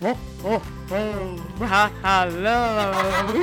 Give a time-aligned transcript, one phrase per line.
[0.00, 1.66] Ho, ho, ho.
[1.66, 2.92] Ha, hallo.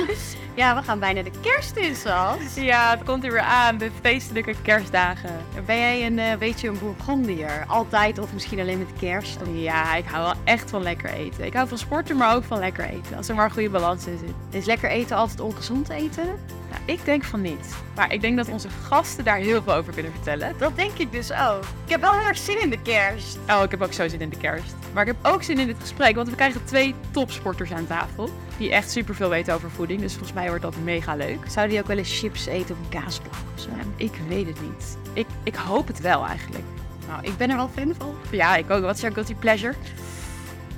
[0.54, 2.54] Ja, we gaan bijna de kerst in, Sas.
[2.54, 5.30] Ja, het komt er weer aan, de feestelijke kerstdagen.
[5.66, 7.64] Ben jij een uh, beetje een Bourgondier?
[7.66, 9.38] Altijd of misschien alleen met kerst?
[9.52, 11.44] Ja, ik hou wel echt van lekker eten.
[11.44, 13.16] Ik hou van sporten, maar ook van lekker eten.
[13.16, 14.60] Als er maar een goede balans in zit.
[14.60, 16.38] Is lekker eten altijd ongezond eten?
[16.84, 17.74] Ik denk van niet.
[17.94, 20.54] Maar ik denk dat onze gasten daar heel veel over kunnen vertellen.
[20.58, 21.62] Dat denk ik dus ook.
[21.84, 23.38] Ik heb wel heel erg zin in de kerst.
[23.48, 24.74] Oh, ik heb ook zo zin in de kerst.
[24.92, 28.30] Maar ik heb ook zin in dit gesprek, want we krijgen twee topsporters aan tafel.
[28.58, 30.00] Die echt superveel weten over voeding.
[30.00, 31.38] Dus volgens mij wordt dat mega leuk.
[31.48, 33.68] Zouden die ook wel eens chips eten of een kaasblok of zo?
[33.76, 34.96] Ja, ik weet het niet.
[35.12, 36.64] Ik, ik hoop het wel eigenlijk.
[37.08, 38.14] Nou, ik ben er wel fan van.
[38.30, 38.82] Ja, ik ook.
[38.82, 39.74] Wat is jouw guilty pleasure?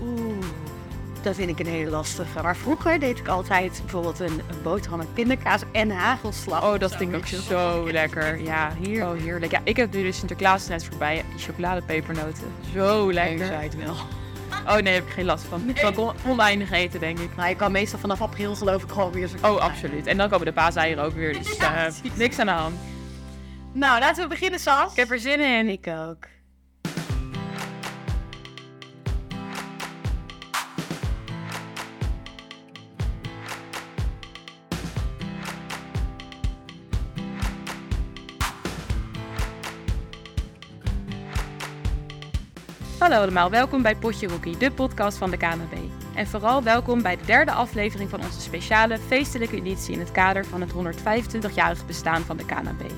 [0.02, 0.44] Oeh,
[1.24, 2.42] dat vind ik een hele lastige.
[2.42, 6.64] Maar vroeger deed ik altijd bijvoorbeeld een, een boterham met pindakaas en hagelslag.
[6.64, 8.42] Oh, dat vind ik ook zo lekker.
[8.42, 9.06] Ja, hier.
[9.06, 9.52] Oh, heerlijk.
[9.52, 11.24] Ja, ik heb nu de Sinterklaas net voorbij.
[11.30, 12.52] Die chocoladepepernoten.
[12.74, 13.46] Zo lekker.
[13.46, 13.94] zei het wel.
[14.66, 15.68] Oh nee, heb ik geen last van.
[15.68, 17.36] Ik kan oneindig eten, denk ik.
[17.36, 19.36] Nou, je kan meestal vanaf april geloof ik gewoon weer zo.
[19.42, 20.06] Oh, absoluut.
[20.06, 21.32] En dan komen de paaseieren ook weer.
[21.32, 22.74] Dus uh, niks aan de hand.
[23.72, 24.90] Nou, laten we beginnen, Sas.
[24.90, 25.68] Ik heb er zin in.
[25.68, 26.26] Ik ook.
[43.04, 45.76] Hallo allemaal, welkom bij Potje Rookie, de podcast van de KNB.
[46.14, 50.44] En vooral welkom bij de derde aflevering van onze speciale feestelijke editie in het kader
[50.44, 52.90] van het 125-jarig bestaan van de KNB.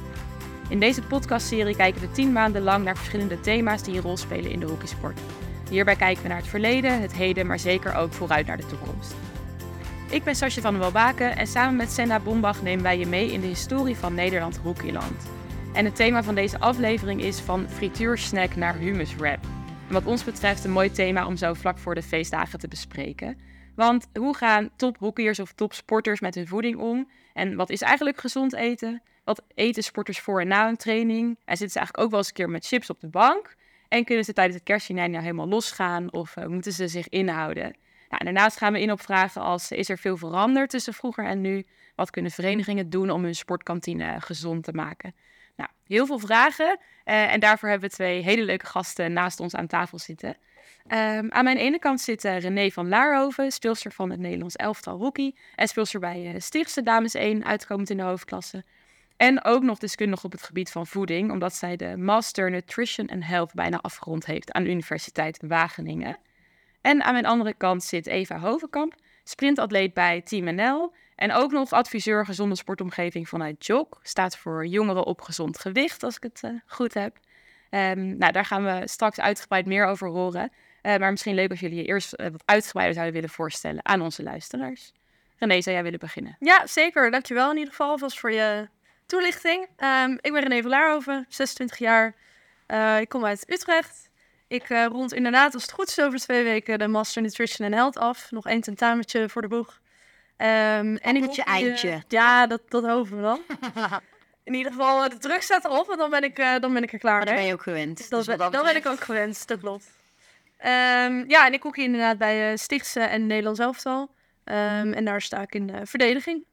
[0.69, 4.51] In deze podcastserie kijken we 10 maanden lang naar verschillende thema's die een rol spelen
[4.51, 5.21] in de hockeysport.
[5.71, 9.15] Hierbij kijken we naar het verleden, het heden, maar zeker ook vooruit naar de toekomst.
[10.11, 13.41] Ik ben Sasje van Welbaken en samen met Senna Bombach nemen wij je mee in
[13.41, 15.27] de historie van Nederland Hockeyland.
[15.73, 19.45] En het thema van deze aflevering is van frituursnack naar humuswrap.
[19.91, 23.39] Wat ons betreft een mooi thema om zo vlak voor de feestdagen te bespreken.
[23.75, 27.11] Want hoe gaan tophockeyers of topsporters met hun voeding om?
[27.33, 29.03] En wat is eigenlijk gezond eten?
[29.25, 31.28] Wat eten sporters voor en na een training?
[31.28, 33.56] En zitten ze eigenlijk ook wel eens een keer met chips op de bank?
[33.88, 37.77] En kunnen ze tijdens het kerstdiner nou helemaal losgaan of uh, moeten ze zich inhouden?
[38.09, 41.41] Nou, daarnaast gaan we in op vragen als is er veel veranderd tussen vroeger en
[41.41, 41.65] nu?
[41.94, 45.15] Wat kunnen verenigingen doen om hun sportkantine gezond te maken?
[45.56, 46.78] Nou, heel veel vragen.
[47.05, 50.37] Uh, en daarvoor hebben we twee hele leuke gasten naast ons aan tafel zitten.
[50.93, 55.34] Um, aan mijn ene kant zit René van Laarhoven, speelster van het Nederlands elftal hockey.
[55.55, 58.65] En speelster bij uh, Stichtse Dames 1, uitkomend in de hoofdklasse.
[59.16, 63.25] En ook nog deskundig op het gebied van voeding, omdat zij de Master Nutrition and
[63.25, 66.19] Health bijna afgerond heeft aan de Universiteit Wageningen.
[66.81, 71.72] En aan mijn andere kant zit Eva Hovenkamp, sprintatleet bij Team NL en ook nog
[71.72, 73.87] adviseur gezonde sportomgeving vanuit JOG.
[74.03, 77.16] Staat voor Jongeren op Gezond Gewicht, als ik het uh, goed heb.
[77.71, 80.53] Um, nou, daar gaan we straks uitgebreid meer over horen.
[80.82, 84.00] Uh, maar misschien leuk als jullie je eerst uh, wat uitgebreider zouden willen voorstellen aan
[84.00, 84.93] onze luisteraars.
[85.38, 86.37] René, zou jij willen beginnen?
[86.38, 87.10] Ja, zeker.
[87.10, 88.69] Dankjewel in ieder geval alvast voor je
[89.06, 89.66] toelichting.
[89.78, 92.15] Um, ik ben René van Laarhoven, 26 jaar.
[93.00, 94.10] ik kom uit Utrecht.
[94.48, 97.98] Ik rond inderdaad, als het goed is, over twee weken de Master Nutrition and Health
[97.98, 98.31] af.
[98.31, 99.81] Nog één tentamentje voor de boeg.
[100.38, 102.02] Um, en ik je eindje.
[102.08, 103.41] Ja, dat, dat hopen we dan.
[104.44, 106.92] In ieder geval, de druk staat erop, want dan ben ik, uh, dan ben ik
[106.92, 107.24] er klaar mee.
[107.24, 108.10] Dat ben je ook gewend.
[108.10, 109.86] Dat, dus dan ben ik ook gewend, dat klopt.
[110.58, 114.00] Um, ja, en ik hier inderdaad bij uh, Stichtse en Nederlands Elftal.
[114.44, 116.44] Um, en daar sta ik in de verdediging.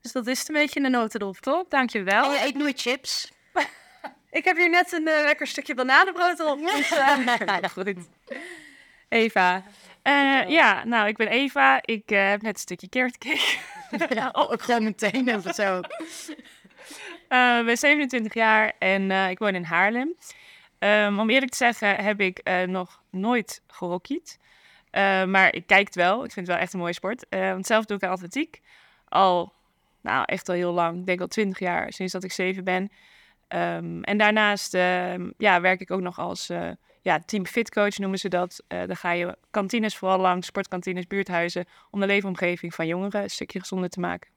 [0.00, 1.36] Dus dat is het een beetje in de notendop.
[1.36, 2.24] Top, dankjewel.
[2.24, 3.32] En je eet nooit chips?
[4.30, 6.58] ik heb hier net een uh, lekker stukje bananenbrood op.
[7.62, 7.94] Dus, goed.
[9.08, 9.62] Eva,
[10.06, 11.78] uh, ja, nou, ik ben Eva.
[11.82, 13.58] Ik uh, heb net een stukje carrotcake.
[14.14, 15.80] ja, oh, ik gewoon meteen even zo.
[17.28, 20.14] Uh, ik ben 27 jaar en ik woon in Haarlem.
[20.78, 24.38] Um, om eerlijk te zeggen heb ik nog nooit gehockeyd.
[25.26, 26.24] maar ik kijk het wel.
[26.24, 27.26] Ik vind het wel echt een mooie sport.
[27.28, 28.60] want zelf doe ik atletiek.
[29.08, 29.52] Al,
[30.00, 30.98] nou, echt al heel lang.
[30.98, 32.90] Ik denk al 20 jaar, sinds dat ik 7 ben.
[33.48, 36.50] Um, en daarnaast ehm, ja, werk ik ook nog als
[37.06, 38.62] ja, team fitcoach noemen ze dat.
[38.68, 43.30] Uh, dan ga je kantines vooral langs, sportkantines, buurthuizen, om de leefomgeving van jongeren een
[43.30, 44.30] stukje gezonder te maken.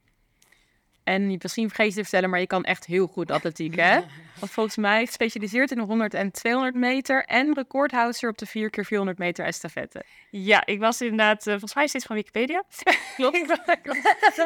[1.03, 3.99] En misschien vergeet je te vertellen, maar je kan echt heel goed atletiek, hè?
[4.39, 8.69] Want volgens mij gespecialiseerd in de 100 en 200 meter en recordhouder op de 4
[8.69, 10.03] keer 400 meter estafette.
[10.29, 12.63] Ja, ik was inderdaad, uh, volgens mij is dit van Wikipedia.
[13.15, 13.37] Klopt.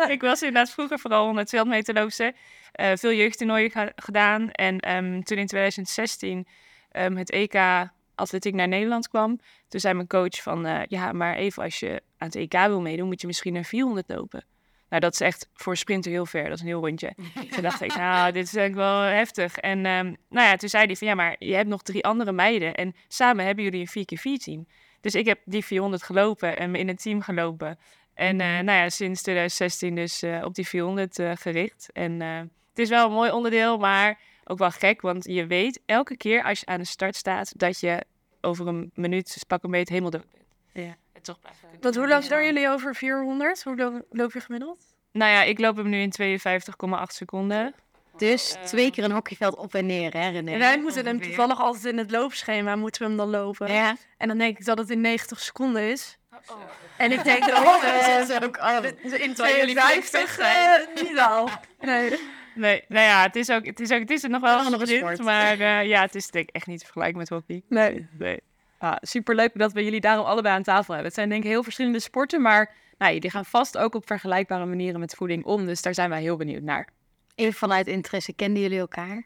[0.09, 2.33] ik was inderdaad vroeger vooral 100 200 meter loopster.
[2.81, 4.51] Uh, veel jeugdtoernooien gedaan.
[4.51, 6.47] En um, toen in 2016
[6.91, 11.35] um, het EK atletiek naar Nederland kwam, toen zei mijn coach van, uh, ja, maar
[11.35, 14.45] even als je aan het EK wil meedoen, moet je misschien een 400 lopen.
[14.89, 17.15] Nou, dat is echt voor sprinter heel ver, dat is een heel rondje.
[17.51, 19.57] toen dacht ik, nou, dit is eigenlijk wel heftig.
[19.57, 22.31] En um, nou ja, toen zei hij van, ja, maar je hebt nog drie andere
[22.31, 24.67] meiden en samen hebben jullie een 4x4 team.
[25.01, 27.77] Dus ik heb die 400 gelopen en me in een team gelopen.
[28.13, 31.89] En eh, nou ja, sinds 2016 dus eh, op die 400 eh, gericht.
[31.93, 32.37] En eh,
[32.69, 35.01] het is wel een mooi onderdeel, maar ook wel gek.
[35.01, 38.01] Want je weet elke keer als je aan de start staat dat je
[38.41, 40.43] over een minuut, pak een beet, helemaal dood bent.
[40.87, 40.95] Ja.
[41.13, 41.83] En toch blijft het.
[41.83, 43.63] Want hoe lang doen jullie over 400?
[43.63, 44.83] Hoe lo- loop je gemiddeld?
[45.11, 47.73] Nou ja, ik loop hem nu in 52,8 seconden.
[48.17, 50.51] Dus twee keer een hockeyveld op en neer, hè René?
[50.51, 53.71] En wij moeten hem toevallig altijd in het loopschema moeten we hem dan lopen.
[53.73, 53.95] Ja.
[54.17, 56.17] En dan denk ik dat het in 90 seconden is.
[56.49, 56.57] Oh.
[56.97, 58.83] En ik denk dat Oh, eh, ze zijn ook arm.
[58.83, 60.87] in Terwijl jullie 52 flink zijn.
[60.95, 61.49] eh, niet al.
[61.79, 62.19] Nee.
[62.55, 64.87] Nee, nou ja, het is ook, het is ook, het is er nog wel Een
[64.87, 65.19] sport.
[65.19, 67.61] maar eh, ja, het is denk ik echt niet te vergelijken met hockey.
[67.69, 68.07] nee.
[68.17, 68.39] Nee.
[68.77, 71.05] Ah, superleuk dat we jullie daarom allebei aan tafel hebben.
[71.05, 74.65] Het zijn denk ik heel verschillende sporten, maar nou, die gaan vast ook op vergelijkbare
[74.65, 75.65] manieren met voeding om.
[75.65, 76.87] Dus daar zijn wij heel benieuwd naar.
[77.35, 79.25] Even vanuit interesse, kenden jullie elkaar?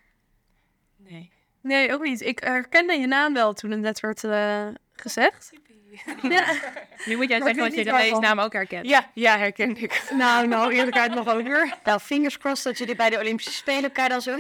[0.96, 1.32] Nee.
[1.62, 2.22] Nee, ook niet.
[2.22, 5.52] Ik herkende je naam wel toen het net werd eh, gezegd.
[6.22, 6.46] Ja.
[7.06, 8.88] Nu moet jij zeggen dat je de leesnaam ook herkent.
[8.88, 10.04] Ja, ja, herken ik.
[10.14, 11.74] Nou, nou, eerlijkheid nog over.
[11.84, 14.38] Nou, fingers crossed dat jullie bij de Olympische Spelen elkaar dan zo...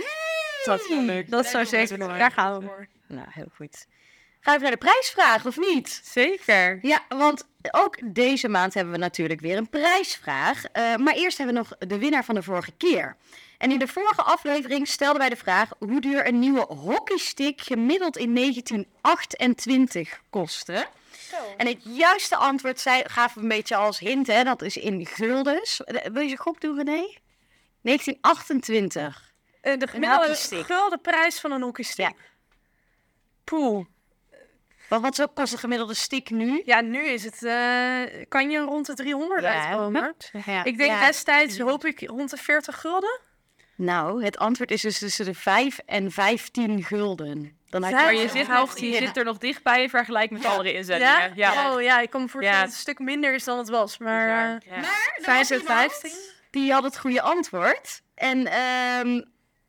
[0.63, 1.29] Dat is wel leuk.
[1.29, 1.97] Dat zou zeker.
[1.97, 2.87] Daar gaan we voor.
[3.07, 3.85] Nou, heel goed.
[4.39, 6.01] Gaan we naar de prijsvraag, of niet?
[6.03, 6.79] Zeker.
[6.81, 10.65] Ja, want ook deze maand hebben we natuurlijk weer een prijsvraag.
[10.65, 13.15] Eh, maar eerst hebben we nog de winnaar van de vorige keer.
[13.57, 18.17] En in de vorige aflevering stelden wij de vraag hoe duur een nieuwe hockeystick gemiddeld
[18.17, 20.87] in 1928 kostte.
[21.57, 25.05] En het juiste antwoord zei, gaven we een beetje als hint, hè, dat is in
[25.05, 25.83] guldens.
[25.83, 27.17] Eh, Wil je een gok doen, René?
[27.81, 29.33] 1928.
[29.61, 32.05] Eh, de gemiddelde gulden prijs van een hockeystick.
[32.05, 32.13] Ja.
[33.43, 33.85] Poeh.
[34.89, 36.61] Wat, wat zo- kost de gemiddelde stick nu?
[36.65, 37.43] Ja, nu is het...
[37.43, 40.15] eh, kan je rond de 300 Ja, uitkomen?
[40.45, 43.19] Ja, Ik denk destijds hoop ik rond de 40 gulden.
[43.75, 47.56] Nou, het antwoord is dus tussen de 5 en 15 gulden.
[47.69, 48.57] Dan had Vijf- Maar je je zit, Ja.
[48.59, 50.77] nog, je zit er nog dichtbij in vergelijking met andere Ja?
[50.77, 51.31] inzendingen.
[51.35, 51.73] Ja.
[51.73, 52.65] Oh ja, ik kan me voorstellen Ja.
[52.65, 53.97] dat het een stuk minder is dan het was.
[53.97, 54.59] Maar Ja.
[54.69, 56.11] eh Maar 5 en 15?
[56.51, 58.01] die had het goede antwoord.
[58.15, 59.13] En ehm,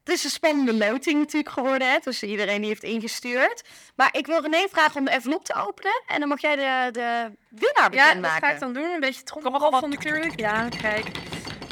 [0.04, 3.62] het is een spannende loting natuurlijk geworden, hè, tussen iedereen die heeft ingestuurd.
[3.96, 6.02] Maar ik wil René vragen om de envelop te openen.
[6.06, 8.46] En dan mag jij de, de winnaar Ja, dat bekendmaken.
[8.48, 8.90] ga ik dan doen.
[8.90, 10.40] Een beetje trommelroffel natuurlijk.
[10.40, 11.06] Ja, kijk.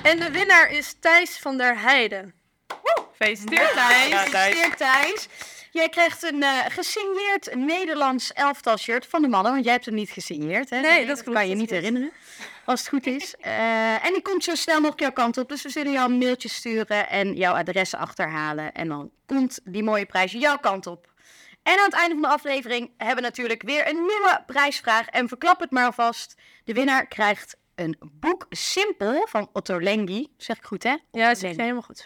[0.03, 2.35] En de winnaar is Thijs van der Heijden.
[3.11, 4.09] Gefeliciteerd, Thijs.
[4.09, 4.31] Ja, Thijs.
[4.59, 5.29] Gefeliciteerd, Thijs.
[5.77, 9.95] Jij krijgt een eh, gesigneerd Nederlands elftal shirt van de mannen, want jij hebt hem
[9.95, 10.71] niet gesigneerd.
[10.71, 10.81] Hè?
[10.81, 12.13] Nee, dat kan je niet herinneren,
[12.65, 13.35] als het goed is.
[13.41, 15.49] Eh, en die komt zo snel mogelijk jouw kant op.
[15.49, 18.73] Dus we zullen jou een mailtje sturen en jouw adres achterhalen.
[18.73, 21.13] En dan komt die mooie prijs jouw kant op.
[21.63, 25.07] En aan het einde van de aflevering hebben we natuurlijk weer een nieuwe prijsvraag.
[25.07, 26.35] En verklap het maar alvast.
[26.65, 30.33] De winnaar krijgt een boek Simpel van Otto Lengi.
[30.37, 30.97] Zeg ik goed, hè?
[31.11, 32.05] Ja, dat is helemaal goed.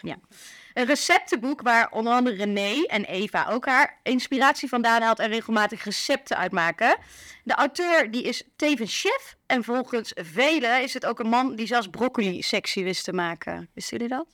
[0.73, 5.83] Een receptenboek waar onder andere René en Eva ook haar inspiratie vandaan haalt en regelmatig
[5.83, 6.97] recepten uitmaken.
[7.43, 11.67] De auteur die is tevens chef en volgens velen is het ook een man die
[11.67, 13.69] zelfs broccoli sexy wist te maken.
[13.73, 14.27] Wisten jullie dat?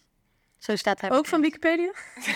[0.58, 1.12] Zo staat hij.
[1.12, 1.92] Ook van Wikipedia?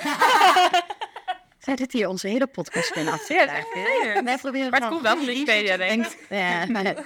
[1.60, 4.24] Zij dit hier onze hele podcast in af te Ja, krijgen.
[4.24, 6.38] Wij proberen Maar het komt wel van Wikipedia, denk denken.
[6.38, 6.66] Ja,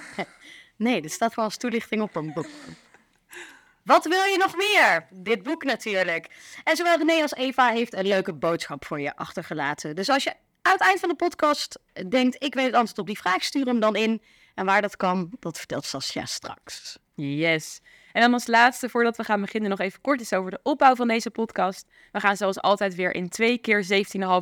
[0.76, 1.02] nee.
[1.02, 2.46] dit staat gewoon als toelichting op een boek.
[3.86, 5.06] Wat wil je nog meer?
[5.10, 6.26] Dit boek natuurlijk.
[6.64, 9.94] En zowel René als Eva heeft een leuke boodschap voor je achtergelaten.
[9.94, 11.78] Dus als je aan het eind van de podcast
[12.08, 14.22] denkt, ik weet het antwoord op die vraag, stuur hem dan in.
[14.54, 16.98] En waar dat kan, dat vertelt Sascha straks.
[17.14, 17.80] Yes.
[18.12, 20.94] En dan als laatste, voordat we gaan beginnen, nog even kort iets over de opbouw
[20.94, 21.86] van deze podcast.
[22.12, 23.86] We gaan zoals altijd weer in twee keer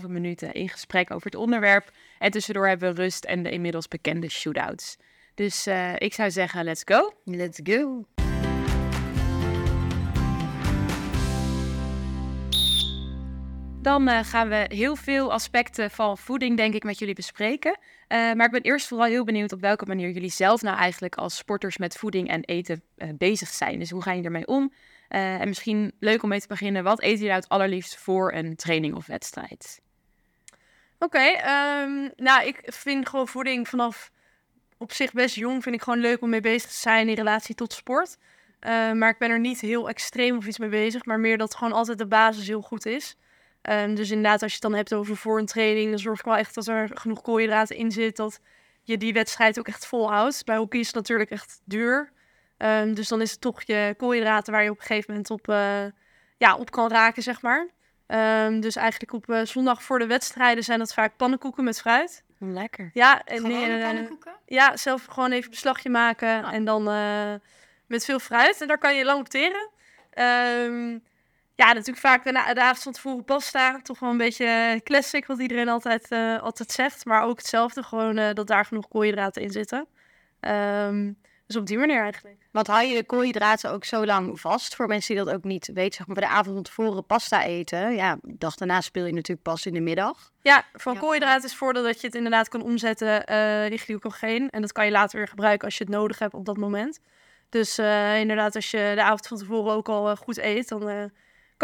[0.02, 1.90] 17,5 minuten in gesprek over het onderwerp.
[2.18, 4.96] En tussendoor hebben we rust en de inmiddels bekende shootouts.
[5.34, 7.12] Dus eh, ik zou zeggen, let's go.
[7.24, 8.04] Let's go.
[13.84, 17.78] Dan eh, gaan we heel veel aspecten van voeding, denk ik, met jullie bespreken.
[18.08, 21.14] Eh, maar ik ben eerst vooral heel benieuwd op welke manier jullie zelf nou eigenlijk
[21.14, 23.78] als sporters met voeding en eten eh, bezig zijn.
[23.78, 24.72] Dus hoe gaan jullie ermee om?
[25.08, 28.56] En misschien leuk om mee te beginnen, wat eten jullie nou het allerliefst voor een
[28.56, 29.80] training of wedstrijd?
[30.98, 34.10] Oké, ehm, nou ik vind gewoon voeding vanaf
[34.78, 35.62] op zich best jong.
[35.62, 38.16] Vind ik gewoon leuk om mee bezig te zijn in relatie tot sport.
[38.94, 41.04] Maar ik ben er niet heel extreem of iets mee bezig.
[41.04, 43.16] Maar meer dat gewoon altijd de basis heel goed is.
[43.64, 46.24] Ehm, dus inderdaad, als je het dan hebt over voor een training, dan zorg ik
[46.24, 48.16] wel echt dat er genoeg koolhydraten in zit.
[48.16, 48.40] Dat
[48.82, 50.44] je die wedstrijd ook echt volhoudt.
[50.44, 52.12] Bij hockey is het natuurlijk echt duur.
[52.56, 55.48] Ehm, dus dan is het toch je koolhydraten waar je op een gegeven moment op,
[55.48, 55.84] eh,
[56.36, 57.68] ja, op kan raken, zeg maar.
[58.06, 62.24] Ehm, dus eigenlijk op eh, zondag voor de wedstrijden zijn dat vaak pannenkoeken met fruit.
[62.38, 62.90] Lekker.
[62.92, 64.32] Ja, en eh, pannenkoeken?
[64.46, 66.54] ja, zelf gewoon even een beslagje maken Ah.
[66.54, 67.34] en dan eh,
[67.86, 68.60] met veel fruit.
[68.60, 69.68] En daar kan je lang op teren.
[70.10, 70.98] Ehm,
[71.56, 73.80] Ja, natuurlijk vaak de, avond van tevoren pasta.
[73.82, 77.04] Toch wel een beetje classic, wat iedereen altijd, eh, altijd zegt.
[77.04, 79.86] Maar ook hetzelfde, gewoon eh, dat daar genoeg koolhydraten in zitten.
[80.40, 81.12] Ehm,
[81.46, 82.36] dus op die manier eigenlijk.
[82.52, 84.74] Want hou je de koolhydraten ook zo lang vast?
[84.74, 87.44] Voor mensen die dat ook niet weten, zeg maar bij de avond van tevoren pasta
[87.44, 87.94] eten.
[87.94, 90.30] Ja, de dag daarna speel je natuurlijk pas in de middag.
[90.40, 91.00] Ja, van Ja.
[91.00, 94.50] koolhydraten is voordeel dat je het inderdaad kan omzetten eh in glycogeen.
[94.50, 97.00] En dat kan je later weer gebruiken als je het nodig hebt op dat moment.
[97.48, 97.78] Dus
[98.18, 101.10] inderdaad, als je de avond van tevoren ook al goed eet, dan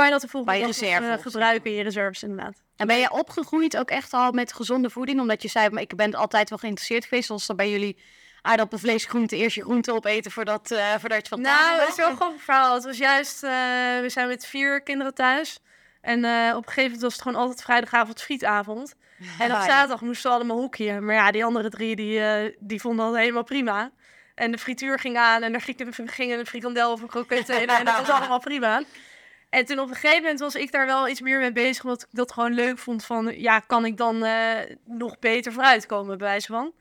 [0.01, 1.31] kan je dat de volgende Bij je reserve zo.
[1.31, 2.63] gebruiken in je reserves inderdaad.
[2.77, 5.21] En ben je opgegroeid ook echt al met gezonde voeding?
[5.21, 7.27] Omdat je zei, maar ik ben altijd wel geïnteresseerd geweest.
[7.27, 7.97] Zoals dan bij jullie
[8.43, 11.89] aardappelvlees, groente, eerst je groente opeten voordat, eh voordat je van Nou, mag.
[11.89, 12.75] is wel een grappig verhaal.
[12.75, 13.51] Het was juist, eh,
[14.01, 15.59] we zijn met vier kinderen thuis.
[16.01, 18.95] En op een gegeven moment was het gewoon altijd vrijdagavond frietavond.
[19.39, 21.01] En op zaterdag moesten we allemaal hoekje.
[21.01, 23.91] Maar ja, die andere drie, die, die vonden dat helemaal prima.
[24.35, 27.69] En de frituur ging aan en er ging, ging een frikandel of een kroket in.
[27.69, 28.83] En dat was allemaal prima.
[29.51, 31.85] En toen op een gegeven moment was ik daar wel iets meer mee bezig.
[31.85, 33.41] Omdat ik dat gewoon leuk vond van...
[33.41, 36.73] Ja, kan ik dan eh, nog beter vooruitkomen, bij wijze van.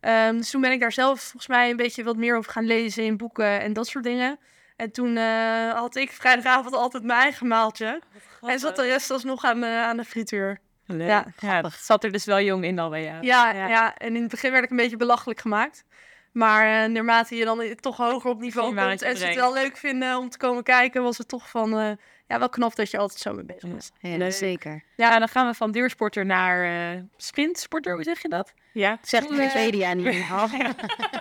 [0.00, 2.66] Ehm, dus toen ben ik daar zelf volgens mij een beetje wat meer over gaan
[2.66, 4.38] lezen in boeken en dat soort dingen.
[4.76, 8.00] En toen eh, had ik vrijdagavond altijd mijn eigen maaltje.
[8.40, 10.60] En zat de rest alsnog aan, aan de frituur.
[10.86, 11.24] Leuk.
[11.40, 13.24] Ja, zat er dus wel jong in al bij jou.
[13.24, 13.68] Ja, Ja.
[13.68, 13.96] ja.
[13.96, 15.84] en in het begin werd ik een beetje belachelijk gemaakt.
[16.32, 19.76] Maar eh, naarmate je dan toch hoger op niveau komt en ze het wel leuk
[19.76, 23.20] vinden om te komen kijken, was het toch van, ja, wel knap dat je altijd
[23.20, 23.92] zo mee bezig bent.
[24.00, 24.84] Ja, zeker.
[24.96, 28.54] Ja, dan gaan we van duursporter naar eh sprintsporter, hoe zeg je dat?
[28.72, 28.98] Ja.
[29.02, 30.74] Zegt Wikipedia niet meer.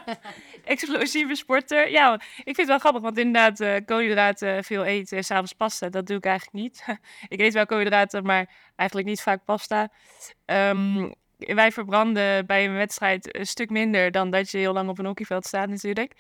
[0.64, 1.90] Explosieve sporter.
[1.90, 5.90] Ja, ik vind het wel grappig, want inderdaad, eh koolhydraten veel eten en s'avonds pasta,
[5.90, 6.86] dat doe ik eigenlijk niet.
[7.34, 9.90] ik eet wel koolhydraten, maar eigenlijk niet vaak pasta.
[10.46, 15.00] Ehm, wij verbranden bij een wedstrijd een stuk minder dan dat je heel lang op
[15.00, 16.14] een hockeyveld staat natuurlijk.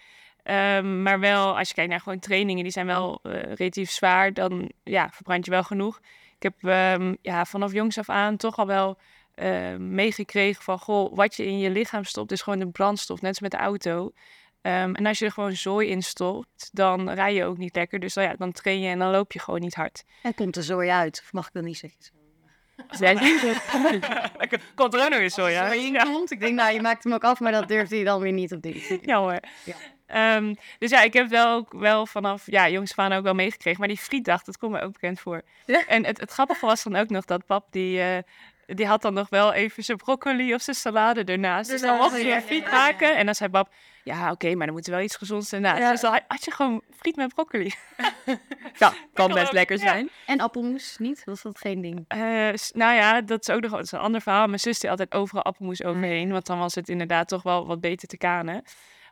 [0.48, 4.34] Ehm, maar wel, als je kijkt naar gewoon trainingen, die zijn wel eh, relatief zwaar,
[4.34, 6.00] dan ja, verbrand je wel genoeg.
[6.36, 8.98] Ik heb ehm, ja, vanaf jongs af aan toch al wel
[9.36, 13.30] eh, meegekregen van, goh, wat je in je lichaam stopt is gewoon de brandstof, net
[13.30, 14.12] als met de auto.
[14.62, 18.00] Ehm, en als je er gewoon zooi in stopt, dan rij je ook niet lekker.
[18.00, 20.04] Dus dan, ja, dan train je en dan loop je gewoon niet hard.
[20.24, 21.22] En komt er zooi uit.
[21.24, 22.00] Of mag ik dat niet zeggen?
[24.75, 25.72] Komt er ook nog eens in Ja.
[26.27, 28.54] Ik denk, nou, je maakt hem ook af, maar dat durft hij dan weer niet
[28.54, 29.00] op dit.
[29.01, 29.44] Jammer.
[29.66, 29.75] Ja.
[30.08, 33.80] Ehm, dus ja, ik heb wel ook wel vanaf ja, jongs aan ook wel meegekregen.
[33.80, 35.42] Maar die frietdag, dat komt me ook bekend voor.
[35.66, 35.86] Ja.
[35.86, 38.18] En het, het grappige was dan ook nog dat pap, die, eh,
[38.66, 41.70] die had dan nog wel even zijn broccoli of zijn salade ernaast.
[41.70, 43.16] Dus dan mocht je een friet ja, maken.
[43.18, 43.70] En dan zei pap,
[44.04, 45.82] ja oké, maar dan moet er wel iets gezonds ernaast.
[45.82, 45.92] Ja.
[45.92, 47.74] Dus dan had je gewoon friet met broccoli.
[48.78, 49.84] Ja, kan best lekker Ja.
[49.84, 50.10] zijn.
[50.26, 51.22] En appelmoes niet?
[51.26, 52.06] Was dat geen ding?
[52.08, 52.20] Eh,
[52.74, 54.48] nou ja, dat is ook nog dat is een ander verhaal.
[54.48, 56.32] Mijn zus deed altijd overal appelmoes overheen.
[56.32, 58.64] Want dan was het inderdaad toch wel wat beter te kanen.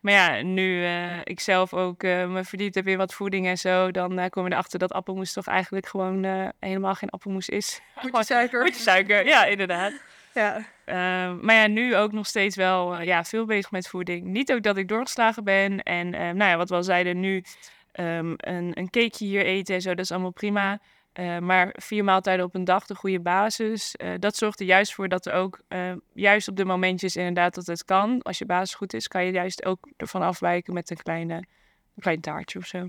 [0.06, 3.58] Maar ja, nu eh, ik zelf ook eh, me verdiept heb in wat voeding en
[3.58, 3.92] zo...
[3.92, 7.82] dan eh, kom je erachter dat appelmoes toch eigenlijk gewoon helemaal geen appelmoes is.
[7.96, 8.64] Goedje suiker.
[8.64, 9.94] Beetje suiker, ja, inderdaad.
[10.36, 10.58] Ja.
[10.86, 14.24] Eh, maar ja, nu ook nog steeds wel ja, veel bezig met voeding.
[14.24, 15.84] Niet ook dat ik doorgeslagen ben.
[15.84, 17.44] En eh, nou ja, wat we al zeiden, nu
[17.92, 20.80] ehm, een, een cakeje hier eten en zo, dat is allemaal prima.
[21.16, 23.96] Eh, maar vier maaltijden op een dag, de goede basis.
[23.96, 27.56] eh, dat zorgt er juist voor dat er ook, eh, juist op de momentjes inderdaad
[27.56, 28.22] dat het kan.
[28.22, 32.02] Als je basis goed is, kan je juist ook ervan afwijken met een, kleine, een
[32.02, 32.88] klein taartje of zo.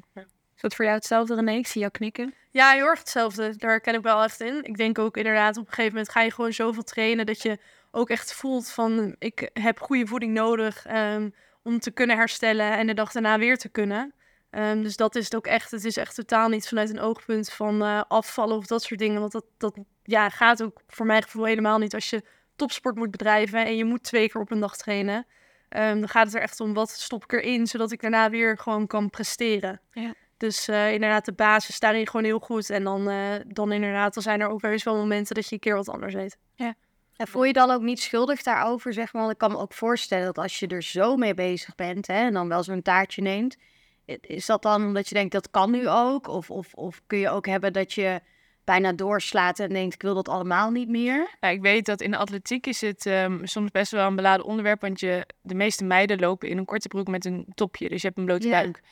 [0.54, 1.52] Is dat voor jou hetzelfde, René?
[1.52, 2.34] Ik zie jou knikken.
[2.50, 3.56] Ja, heel erg hetzelfde.
[3.56, 4.64] Daar ken ik wel echt in.
[4.64, 7.58] Ik denk ook inderdaad, op een gegeven moment ga je gewoon zoveel trainen dat je
[7.90, 11.30] ook echt voelt van ik heb goede voeding nodig ehm,
[11.62, 14.14] om te kunnen herstellen en de dag daarna weer te kunnen.
[14.50, 15.70] Ehm, dus dat is het ook echt.
[15.70, 19.20] Het is echt totaal niet vanuit een oogpunt van eh, afvallen of dat soort dingen.
[19.20, 22.22] Want dat, dat ja, gaat ook voor mijn gevoel helemaal niet als je
[22.56, 25.26] topsport moet bedrijven en je moet twee keer op een dag trainen.
[25.68, 28.58] Ehm, dan gaat het er echt om wat stop ik erin, zodat ik daarna weer
[28.58, 29.80] gewoon kan presteren.
[29.90, 30.14] Ja.
[30.36, 32.70] Dus eh, inderdaad, de basis daarin gewoon heel goed.
[32.70, 35.54] En dan, eh, dan inderdaad, dan zijn er ook wel eens wel momenten dat je
[35.54, 36.38] een keer wat anders eet.
[37.16, 39.22] En voel je dan ook niet schuldig daarover, zeg maar?
[39.22, 42.14] Want ik kan me ook voorstellen dat als je er zo mee bezig bent hè,
[42.26, 43.56] en dan wel zo'n taartje neemt,
[44.20, 46.28] is dat dan omdat je denkt dat kan nu ook?
[46.28, 48.20] Of, of, of kun je ook hebben dat je
[48.64, 51.36] bijna doorslaat en denkt ik wil dat allemaal niet meer?
[51.40, 54.46] Ja, ik weet dat in de atletiek is het ehm, soms best wel een beladen
[54.46, 54.80] onderwerp.
[54.80, 57.88] Want je, de meeste meiden lopen in een korte broek met een topje.
[57.88, 58.60] Dus je hebt een blote Ja.
[58.60, 58.82] buik.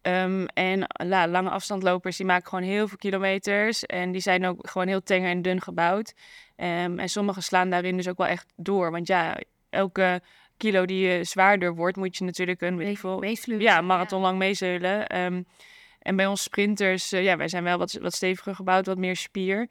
[0.00, 3.86] Ehm, en la, lange afstandlopers die maken gewoon heel veel kilometers.
[3.86, 6.14] En die zijn ook gewoon heel tenger en dun gebouwd.
[6.56, 8.90] Ehm, en sommigen slaan daarin dus ook wel echt door.
[8.90, 9.38] Want ja,
[9.70, 10.22] elke
[10.60, 13.18] kilo die je zwaarder wordt, moet je natuurlijk een, weet veel,
[13.60, 15.06] ja, marathon lang meezeulen.
[15.06, 15.42] Ehm,
[15.98, 19.16] en bij ons sprinters, eh, ja, wij zijn wel wat, wat steviger gebouwd, wat meer
[19.16, 19.66] spier.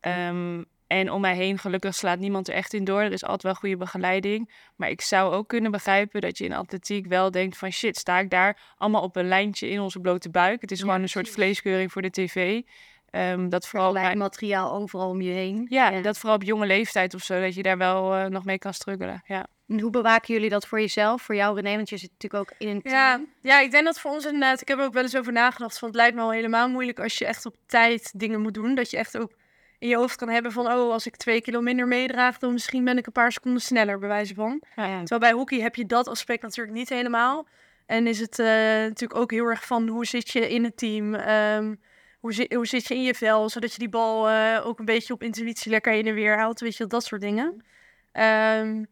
[0.00, 3.00] Ehm, en om mij heen, gelukkig slaat niemand er echt in door.
[3.00, 4.70] Er is altijd wel goede begeleiding.
[4.76, 7.70] Maar ik zou ook kunnen begrijpen dat je in atletiek wel denkt van...
[7.72, 10.60] shit, sta ik daar allemaal op een lijntje in onze blote buik?
[10.60, 12.62] Het is gewoon een soort vleeskeuring voor de tv.
[13.10, 15.66] Ehm, dat vooral bij- materiaal overal om je heen.
[15.68, 18.58] ja, dat vooral op jonge leeftijd of zo, dat je daar wel eh, nog mee
[18.58, 19.22] kan struggelen.
[19.26, 19.46] Ja.
[19.68, 21.22] En hoe bewaken jullie dat voor jezelf?
[21.22, 23.28] Voor jou René, want je zit natuurlijk ook in een Ja, team.
[23.40, 25.78] ja, ik denk dat voor ons inderdaad, ik heb er ook wel eens over nagedacht,
[25.78, 28.74] van het lijkt me al helemaal moeilijk als je echt op tijd dingen moet doen.
[28.74, 29.32] Dat je echt ook
[29.78, 32.84] in je hoofd kan hebben van, oh, als ik twee kilo minder meedraag, dan misschien
[32.84, 34.62] ben ik een paar seconden sneller, bij wijze van.
[34.76, 34.98] Ja.
[34.98, 37.46] Terwijl bij hockey heb je dat aspect natuurlijk niet helemaal.
[37.86, 38.46] En is het eh,
[38.82, 41.74] natuurlijk ook heel erg van hoe zit je in het team, ehm,
[42.20, 44.84] hoe, zi- hoe zit je in je vel, zodat je die bal eh, ook een
[44.84, 47.64] beetje op intuïtie lekker heen en weer haalt, weet je, dat soort dingen.
[48.12, 48.84] Ehm,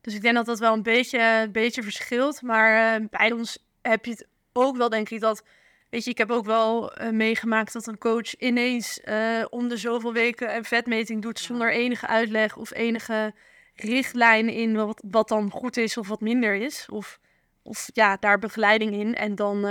[0.00, 2.42] dus ik denk dat dat wel een beetje, een beetje verschilt.
[2.42, 5.44] Maar eh, bij ons heb je het ook wel, denk ik, dat...
[5.90, 9.76] Weet je, ik heb ook wel eh, meegemaakt dat een coach ineens eh, om de
[9.76, 13.34] zoveel weken een vetmeting doet zonder enige uitleg of enige
[13.74, 16.86] richtlijn in wat, wat dan goed is of wat minder is.
[16.90, 17.18] Of,
[17.62, 19.14] of ja, daar begeleiding in.
[19.14, 19.64] En dan,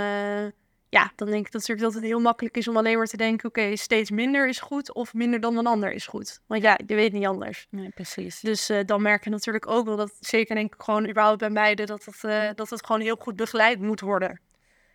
[0.90, 3.16] ja, dan denk ik dat, natuurlijk dat het heel makkelijk is om alleen maar te
[3.16, 3.48] denken...
[3.48, 6.40] oké, steeds minder is goed of minder dan een ander is goed.
[6.46, 7.66] Want ja, je weet niet anders.
[7.70, 8.40] Nee, precies.
[8.40, 11.50] Dus eh, dan merk je natuurlijk ook wel dat, zeker denk ik gewoon überhaupt bij
[11.50, 14.40] meiden, dat het, eh, dat het gewoon heel goed begeleid moet worden.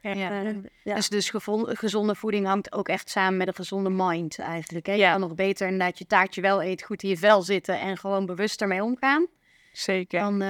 [0.02, 0.44] Ja.
[0.44, 0.96] Eh, ja.
[0.96, 1.32] Dus, dus
[1.64, 4.86] gezonde voeding hangt ook echt samen met een gezonde mind eigenlijk.
[4.86, 4.92] Hè?
[4.92, 5.12] Je Ja.
[5.12, 8.26] kan nog beter inderdaad je taartje wel eten, goed in je vel zitten en gewoon
[8.26, 9.28] bewust ermee omgaan.
[9.72, 10.20] Zeker.
[10.20, 10.42] Dan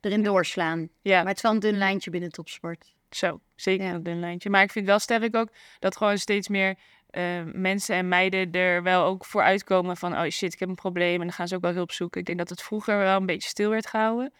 [0.00, 0.88] erin doorslaan.
[1.00, 2.94] Ja, Maar het is wel een dun lijntje binnen topsport.
[3.10, 3.40] zo.
[3.62, 3.92] Zeker Ja.
[3.92, 4.50] een dun lijntje.
[4.50, 6.74] Maar ik vind wel sterk ook dat gewoon steeds meer
[7.10, 10.12] eh, mensen en meiden er wel ook voor uitkomen van...
[10.12, 11.14] oh shit, ik heb een probleem.
[11.14, 12.20] En dan gaan ze ook wel hulp zoeken.
[12.20, 14.32] Ik denk dat het vroeger wel een beetje stil werd gehouden.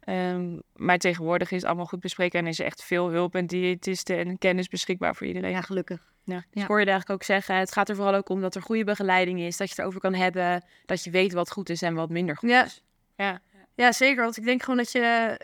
[0.00, 3.46] Ehm, maar tegenwoordig is het allemaal goed bespreken en is er echt veel hulp en
[3.46, 5.50] diëtisten en kennis beschikbaar voor iedereen.
[5.50, 6.12] Ja, gelukkig.
[6.24, 6.66] Ja, dus Ja.
[6.66, 9.40] hoor je eigenlijk ook zeggen, het gaat er vooral ook om dat er goede begeleiding
[9.40, 12.10] is, dat je het erover kan hebben, dat je weet wat goed is en wat
[12.10, 12.64] minder goed Ja.
[12.64, 12.82] is.
[13.16, 13.40] Ja.
[13.74, 14.22] ja, zeker.
[14.22, 15.36] Want ik denk gewoon dat je...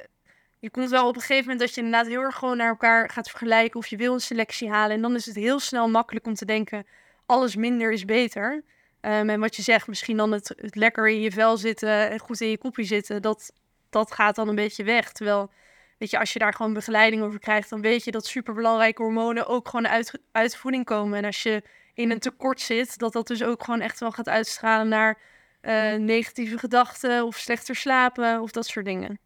[0.62, 3.10] Je komt wel op een gegeven moment dat je inderdaad heel erg gewoon naar elkaar
[3.10, 3.78] gaat vergelijken.
[3.78, 4.96] Of je wil een selectie halen.
[4.96, 6.86] En dan is het heel snel makkelijk om te denken,
[7.26, 8.64] alles minder is beter.
[9.00, 12.18] Ehm, en wat je zegt, misschien dan het, het lekker in je vel zitten en
[12.18, 13.22] goed in je koppie zitten.
[13.22, 13.52] Dat,
[13.90, 15.12] dat gaat dan een beetje weg.
[15.12, 15.50] Terwijl,
[15.98, 19.46] weet je, als je daar gewoon begeleiding over krijgt, dan weet je dat superbelangrijke hormonen
[19.46, 21.18] ook gewoon uit, uit voeding komen.
[21.18, 21.62] En als je
[21.94, 25.18] in een tekort zit, dat dat dus ook gewoon echt wel gaat uitstralen naar
[25.60, 29.18] eh, negatieve gedachten of slechter slapen of dat soort dingen.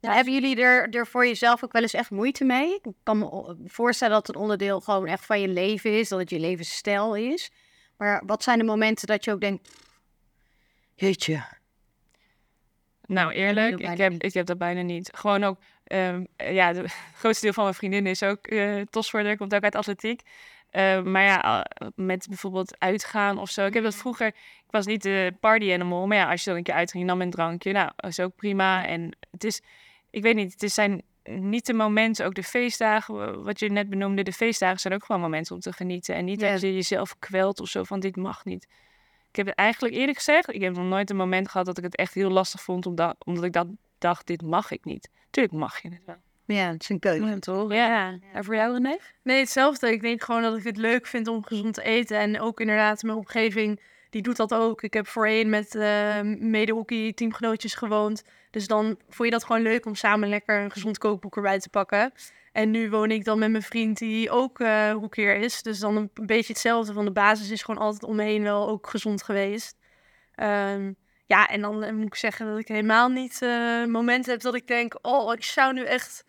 [0.00, 2.74] Ja, hebben jullie er, er voor jezelf ook wel eens echt moeite mee?
[2.74, 6.18] Ik kan me voorstellen dat het een onderdeel gewoon echt van je leven is, dat
[6.18, 7.50] het je levensstijl is.
[7.96, 9.68] Maar wat zijn de momenten dat je ook denkt,
[10.94, 11.42] jeetje,
[13.06, 14.22] Nou, eerlijk, ik heb, niet.
[14.24, 15.10] ik heb dat bijna niet.
[15.14, 18.80] Gewoon ook, ehm, eh, ja, de- het grootste deel van mijn vriendinnen is ook eh
[18.90, 20.20] topsporter, komt ook uit atletiek.
[20.70, 23.66] Eh, maar ja, met bijvoorbeeld uitgaan of zo.
[23.66, 26.58] Ik heb dat vroeger, ik was niet de party animal, maar ja, als je dan
[26.58, 28.86] een keer uitging, nam een drankje, nou, dat is ook prima.
[28.86, 29.60] En het is,
[30.16, 33.68] ik weet niet, het is zijn niet de momenten, ook de feestdagen, wa- wat je
[33.70, 36.14] net benoemde, de feestdagen zijn ook gewoon momenten om te genieten.
[36.14, 36.50] En niet Ja.
[36.52, 38.66] dat je jezelf kwelt of zo van dit mag niet.
[39.30, 41.84] Ik heb het eigenlijk eerlijk gezegd, ik heb nog nooit een moment gehad dat ik
[41.84, 43.66] het echt heel lastig vond, omdat, omdat ik dat
[43.98, 45.08] dacht, dit mag ik niet.
[45.30, 46.16] Tuurlijk mag je het wel.
[46.56, 47.50] ja, het is een keuze.
[47.50, 47.76] Horen.
[47.76, 48.18] Ja.
[48.32, 48.96] En voor jou René?
[49.22, 49.92] Nee, hetzelfde.
[49.92, 52.18] Ik denk gewoon dat ik het leuk vind om gezond te eten.
[52.18, 53.80] En ook inderdaad, mijn omgeving,
[54.16, 54.82] die doet dat ook.
[54.82, 58.24] Ik heb voorheen met eh mede-hockey teamgenootjes gewoond.
[58.50, 61.68] Dus dan vond je dat gewoon leuk om samen lekker een gezond kookboek erbij te
[61.68, 62.12] pakken.
[62.52, 64.58] En nu woon ik dan met mijn vriend die ook
[64.92, 65.62] hoekeer is.
[65.62, 66.92] Dus dan een beetje hetzelfde.
[66.92, 69.76] Van de basis is gewoon altijd om me heen wel ook gezond geweest.
[70.34, 70.92] Ehm,
[71.26, 74.54] ja, en dan eh, moet ik zeggen dat ik helemaal niet eh momenten heb dat
[74.54, 74.98] ik denk...
[75.02, 76.24] Oh, ik zou nu echt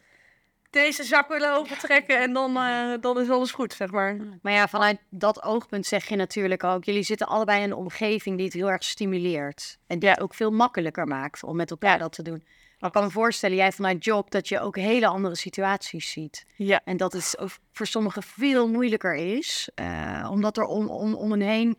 [0.69, 4.17] deze zak willen opentrekken en dan, eh, dan is alles goed, zeg maar.
[4.41, 8.35] Maar ja, vanuit dat oogpunt zeg je natuurlijk ook, jullie zitten allebei in een omgeving
[8.35, 9.77] die het heel erg stimuleert.
[9.87, 12.43] En die het ook veel makkelijker maakt om met elkaar dat te doen.
[12.79, 16.45] Maar ik kan me voorstellen, jij vanuit job, dat je ook hele andere situaties ziet.
[16.55, 16.81] Ja.
[16.83, 17.35] En dat het
[17.71, 21.77] voor sommigen veel moeilijker is, eh, omdat er om, om, om hen heen,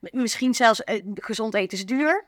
[0.00, 2.26] misschien zelfs eh, gezond eten is duur.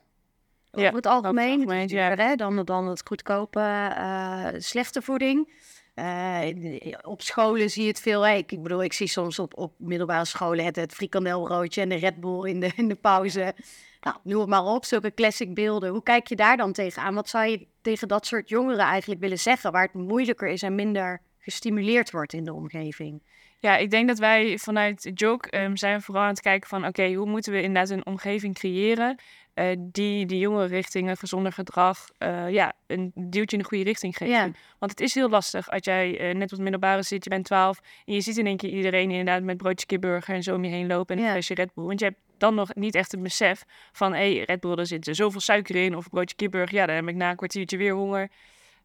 [0.72, 2.06] Ja, Over het algemeen, algemeen, Het is ja.
[2.06, 5.52] duurder, hè, dan, dan het goedkope, slechte voeding.
[6.00, 8.26] Eh, op scholen zie je het veel.
[8.28, 12.20] Ik, bedoel, ik zie soms op, op middelbare scholen het, het frikandelbroodje en de Red
[12.20, 13.54] Bull in de, in de pauze.
[14.00, 15.90] Nou, noem het maar op, zulke classic beelden.
[15.90, 17.14] Hoe kijk je daar dan tegenaan?
[17.14, 20.74] Wat zou je tegen dat soort jongeren eigenlijk willen zeggen, waar het moeilijker is en
[20.74, 23.22] minder gestimuleerd wordt in de omgeving?
[23.58, 26.86] Ja, ik denk dat wij vanuit JOG ehm, zijn vooral aan het kijken van...
[26.86, 29.20] oké, hoe moeten we inderdaad een omgeving creëren...
[29.60, 32.08] eh, die die jongeren richting een gezonder gedrag...
[32.18, 34.30] eh, ja, een duwtje in de goede richting geeft.
[34.30, 34.50] Ja.
[34.78, 37.44] Want het is heel lastig als jij eh, net op het middelbare zit, je bent
[37.44, 37.80] 12...
[38.04, 40.70] en je ziet in één keer iedereen inderdaad met broodje kipburger en zo om je
[40.70, 41.14] heen lopen...
[41.14, 41.32] en een Ja.
[41.32, 41.84] flesje Red Bull.
[41.84, 44.12] Want je hebt dan nog niet echt het besef van...
[44.12, 46.74] hé, hey, Red Bull, er zit zoveel suiker in of broodje kipburger...
[46.74, 48.30] ja, dan heb ik na een kwartiertje weer honger...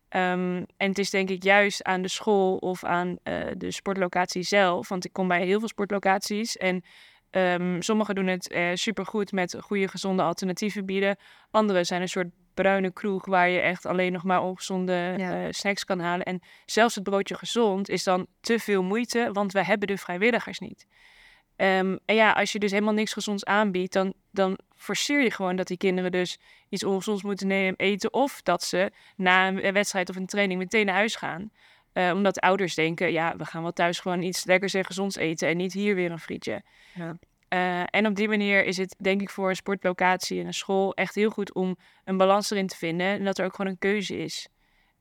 [0.09, 3.17] Ehm, en het is denk ik juist aan de school of aan
[3.57, 4.89] de sportlocatie zelf.
[4.89, 6.57] Want ik kom bij heel veel sportlocaties.
[6.57, 6.83] En
[7.37, 11.17] um, sommigen doen het uh, supergoed met goede, gezonde alternatieven bieden.
[11.51, 15.43] Anderen zijn een soort bruine kroeg waar je echt alleen nog maar ongezonde ja.
[15.43, 16.25] uh, snacks kan halen.
[16.25, 20.59] En zelfs het broodje gezond is dan te veel moeite, want we hebben de vrijwilligers
[20.59, 20.87] niet.
[21.57, 25.55] Um, en ja, als je dus helemaal niks gezonds aanbiedt, dan, dan forceer je gewoon
[25.55, 28.13] dat die kinderen dus iets ongezonds moeten nemen, eten.
[28.13, 31.51] Of dat ze na een wedstrijd of een training meteen naar huis gaan.
[31.97, 35.47] Uh, omdat ouders denken, ja, we gaan wel thuis gewoon iets lekkers en gezonds eten
[35.47, 36.63] en niet hier weer een frietje.
[36.93, 37.17] Ja.
[37.49, 40.93] Uh, en op die manier is het denk ik voor een sportlocatie en een school
[40.93, 43.07] echt heel goed om een balans erin te vinden.
[43.07, 44.47] En dat er ook gewoon een keuze is.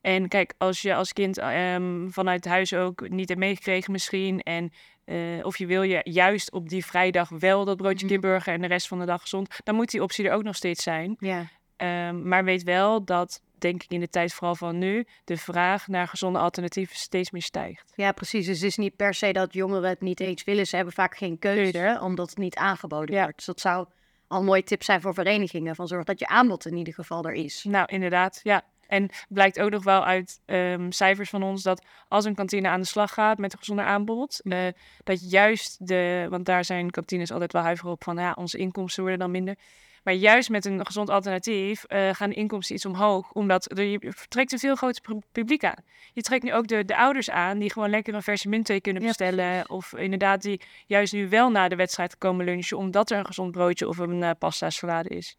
[0.01, 4.41] En kijk, als je als kind um, vanuit huis ook niet hebt meegekregen misschien.
[4.41, 4.73] En
[5.05, 8.67] uh, of je wil je juist op die vrijdag wel dat broodje kipburger en de
[8.67, 9.61] rest van de dag gezond.
[9.65, 11.17] Dan moet die optie er ook nog steeds zijn.
[11.19, 11.47] Ja.
[11.77, 15.89] Um, maar weet wel dat, denk ik in de tijd vooral van nu, de vraag
[15.89, 17.93] naar gezonde alternatieven steeds meer stijgt.
[17.97, 18.47] Ja, precies.
[18.47, 20.67] Dus het is niet per se dat jongeren het niet eens willen.
[20.67, 23.37] Ze hebben vaak geen keuze, omdat het niet aangeboden wordt.
[23.37, 23.87] Dus dat zou
[24.29, 25.75] al een mooie tip zijn voor verenigingen.
[25.75, 27.65] Van zorg dat je aanbod in ieder geval er is.
[27.69, 28.41] Nou, inderdaad.
[28.43, 32.69] Ja, en blijkt ook nog wel uit um, cijfers van ons dat als een kantine
[32.69, 34.67] aan de slag gaat met een gezonder aanbod, uh,
[35.05, 39.03] dat juist de, want daar zijn kantines altijd wel huiverig op van ja, onze inkomsten
[39.03, 39.57] worden dan minder.
[40.05, 43.33] Maar juist met een gezond alternatief uh, gaan de inkomsten iets omhoog.
[43.33, 45.85] Omdat er, je trekt een veel groter publiek aan.
[46.13, 49.03] Je trekt nu ook de, de ouders aan die gewoon lekker een verse muntthee kunnen
[49.03, 49.45] bestellen.
[49.45, 52.77] Ja, of inderdaad die juist nu wel na de wedstrijd komen lunchen.
[52.77, 55.37] Omdat er een gezond broodje of een uh, pasta salade is.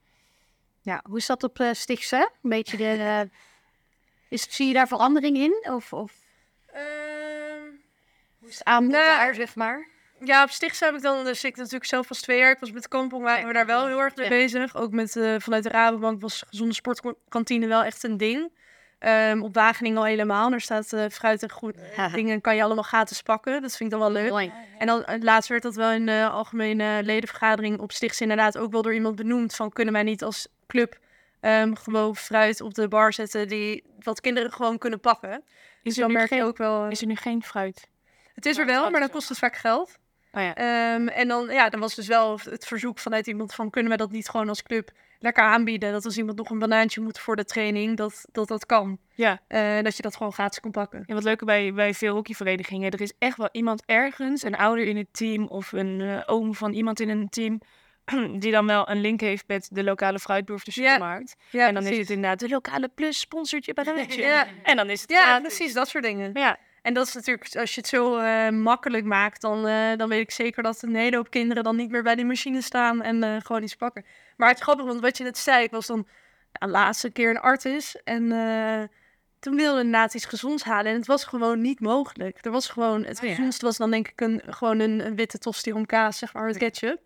[0.82, 2.32] Ja, hoe is dat op uh, Stichtse?
[2.42, 2.96] Een beetje de...
[2.98, 3.22] Uh,
[4.30, 5.74] is, zie je daar verandering in?
[5.74, 6.14] Of, of...
[6.74, 6.82] Uh,
[8.40, 9.88] hoe is het aanbod nou, daar, zeg maar?
[10.20, 12.52] Ja, op Stichtse heb ik dan, dus ik natuurlijk zelf pas twee jaar.
[12.52, 14.76] Ik was met Kampong, waren we daar wel heel erg mee bezig.
[14.76, 18.52] Ook met, uh, vanuit de Rabobank was gezonde sportkantine wel echt een ding.
[19.00, 20.52] Um, op Wageningen al helemaal.
[20.52, 21.76] Er staat uh, fruit en goed
[22.14, 23.62] dingen kan je allemaal gratis pakken.
[23.62, 24.30] Dat vind ik dan wel leuk.
[24.30, 24.52] Mooi.
[24.78, 28.82] En dan laatst werd dat wel in de algemene ledenvergadering op Stichts inderdaad ook wel
[28.82, 29.56] door iemand benoemd.
[29.56, 30.98] Van kunnen wij niet als club
[31.42, 35.44] um, gewoon fruit op de bar zetten die wat kinderen gewoon kunnen pakken.
[35.84, 37.88] Is, dus er, nu geen, ook wel, is er nu geen fruit?
[38.34, 39.98] Het is er wel, maar dan kost het vaak geld.
[40.36, 40.94] Oh ja.
[40.96, 43.70] Um, en dan, ja, dan was dus wel het verzoek vanuit iemand van...
[43.70, 45.92] kunnen we dat niet gewoon als club lekker aanbieden?
[45.92, 48.98] Dat als iemand nog een banaantje moet voor de training, dat dat, dat kan.
[49.14, 49.40] Ja.
[49.50, 51.04] Uh, dat je dat gewoon gratis kan pakken.
[51.06, 52.92] En wat leuke bij, bij veel hockeyverenigingen...
[52.92, 55.48] er is echt wel iemand ergens, een ouder in het team...
[55.48, 57.60] of een uh, oom van iemand in een team...
[58.42, 61.36] die dan wel een link heeft met de lokale fruitboer of de supermarkt.
[61.50, 61.60] Ja.
[61.60, 62.00] ja en dan precies.
[62.02, 64.22] is het inderdaad de lokale plus sponsort je banaantje.
[64.22, 64.48] Ja.
[64.64, 66.30] En dan is het Ja, precies, dat soort dingen.
[66.34, 66.58] Ja.
[66.86, 70.22] En dat is natuurlijk, als je het zo uh, makkelijk maakt, dan, uh, dan weet
[70.22, 73.24] ik zeker dat een hele hoop kinderen dan niet meer bij die machine staan en
[73.24, 74.06] uh, gewoon iets pakken.
[74.38, 76.08] Maar het grappige, want wat je net zei, ik was dan
[76.52, 78.30] de laatste keer een artis en
[79.40, 82.46] toen wilde inderdaad iets gezonds halen en het was gewoon niet mogelijk.
[82.46, 83.50] Er was gewoon, het oh, ja.
[83.60, 86.58] was dan denk ik een, gewoon een, een witte tosti om kaas, zeg maar, met
[86.58, 87.00] ketchup.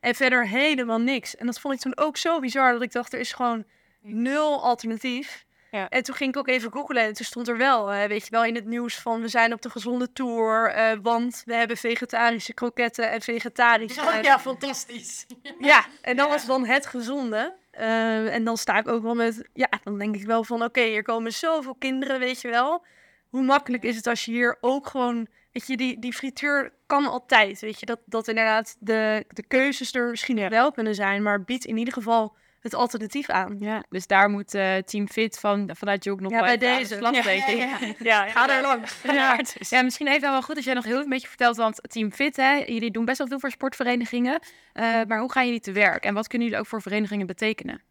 [0.00, 1.36] En verder helemaal niks.
[1.36, 3.64] En dat vond ik toen ook zo bizar dat ik dacht, er is gewoon
[4.00, 5.44] nul alternatief.
[5.72, 5.88] Ja.
[5.88, 8.30] En toen ging ik ook even googlen en toen stond er wel, uh, weet je
[8.30, 11.76] wel, in het nieuws van we zijn op de gezonde tour, uh, want we hebben
[11.76, 14.02] vegetarische kroketten en vegetarische.
[14.02, 15.26] Ja, ja fantastisch.
[15.58, 17.54] Ja, en dat was dan het gezonde.
[17.78, 20.64] Uh, en dan sta ik ook wel met, ja, dan denk ik wel van, oké,
[20.64, 22.84] okay, hier komen zoveel kinderen, weet je wel.
[23.28, 27.06] Hoe makkelijk is het als je hier ook gewoon, weet je, die, die frituur kan
[27.06, 30.48] altijd, weet je, dat, dat inderdaad de, de keuzes er misschien ja.
[30.48, 33.56] wel kunnen zijn, maar biedt in ieder geval het alternatief aan.
[33.58, 36.96] Ja, dus daar moet uh, Team Fit van, vanuit je ook nog ja, bij deze
[36.96, 38.28] slag ja, ja, ja, ja.
[38.28, 39.00] Ga er langs.
[39.12, 42.12] Ja, ja, misschien even wel goed als jij nog heel een beetje vertelt, want Team
[42.12, 44.40] Fit, hè, jullie doen best wel veel voor sportverenigingen.
[44.74, 47.82] Uh, maar hoe gaan jullie te werk en wat kunnen jullie ook voor verenigingen betekenen?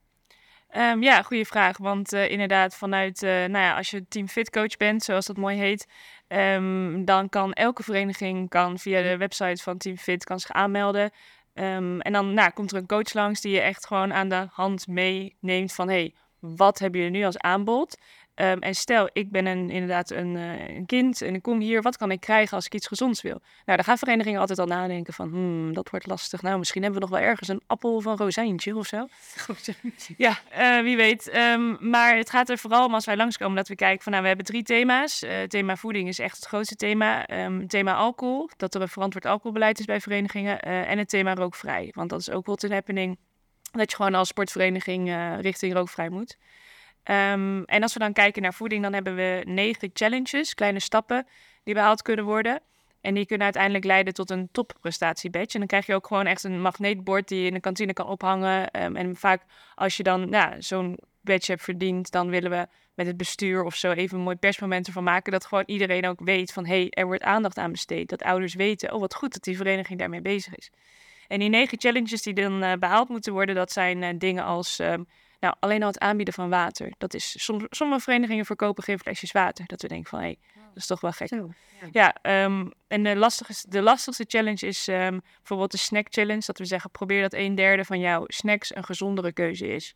[0.78, 1.78] Um, ja, goede vraag.
[1.78, 5.38] Want uh, inderdaad, vanuit, uh, nou ja, als je Team Fit coach bent, zoals dat
[5.38, 5.88] mooi heet,
[6.28, 11.12] um, dan kan elke vereniging kan via de website van Team Fit kan zich aanmelden.
[11.54, 14.48] Um, en dan nou, komt er een coach langs die je echt gewoon aan de
[14.52, 17.98] hand meeneemt van hey, wat hebben jullie nu als aanbod?
[18.42, 21.82] Um, en stel, ik ben een, inderdaad een, uh, een, kind en ik kom hier,
[21.82, 23.42] wat kan ik krijgen als ik iets gezonds wil?
[23.66, 26.42] Nou, dan gaan verenigingen altijd al nadenken van, hmm, dat wordt lastig.
[26.42, 29.08] Nou, misschien hebben we nog wel ergens een appel of een rozijntje of zo.
[30.18, 31.36] ja, uh, wie weet.
[31.36, 34.24] Um, maar het gaat er vooral om als wij langskomen dat we kijken van, nou,
[34.24, 35.24] we hebben drie thema's.
[35.24, 37.44] Uh, thema voeding is echt het grootste thema.
[37.44, 40.60] Um, thema alcohol, dat er een verantwoord alcoholbeleid is bij verenigingen.
[40.60, 43.20] en het thema rookvrij, want dat is ook wel een happening.
[43.72, 46.38] Dat je gewoon als sportvereniging richting rookvrij moet.
[47.04, 51.28] Um, en als we dan kijken naar voeding, dan hebben we negen challenges, kleine stappen
[51.64, 52.62] die behaald kunnen worden.
[53.02, 55.54] En die kunnen uiteindelijk leiden tot een topprestatie-badge.
[55.54, 58.08] En dan krijg je ook gewoon echt een magneetbord die je in de kantine kan
[58.08, 58.84] ophangen.
[58.84, 59.44] Um, en vaak
[59.76, 63.76] als je dan ja, zo'n badge hebt verdiend, dan willen we met het bestuur of
[63.76, 65.32] zo even een mooi persmoment ervan maken.
[65.32, 68.10] Dat gewoon iedereen ook weet van hé, hey, er wordt aandacht aan besteed.
[68.10, 70.72] Dat ouders weten, oh wat goed dat die vereniging daarmee bezig is.
[71.28, 74.80] En die negen challenges die dan uh, behaald moeten worden, dat zijn uh, dingen als
[74.80, 75.08] um,
[75.42, 76.94] nou, alleen al het aanbieden van water.
[76.98, 79.66] Dat is, som, sommige verenigingen verkopen geen flesjes water.
[79.68, 81.28] Dat we denken van hé, hey, dat is toch wel gek.
[81.28, 81.50] Zo,
[81.92, 86.44] ja, ja um, en de lastigste, de lastigste challenge is um, bijvoorbeeld de snack challenge.
[86.46, 89.96] Dat we zeggen, probeer dat een derde van jouw snacks een gezondere keuze is.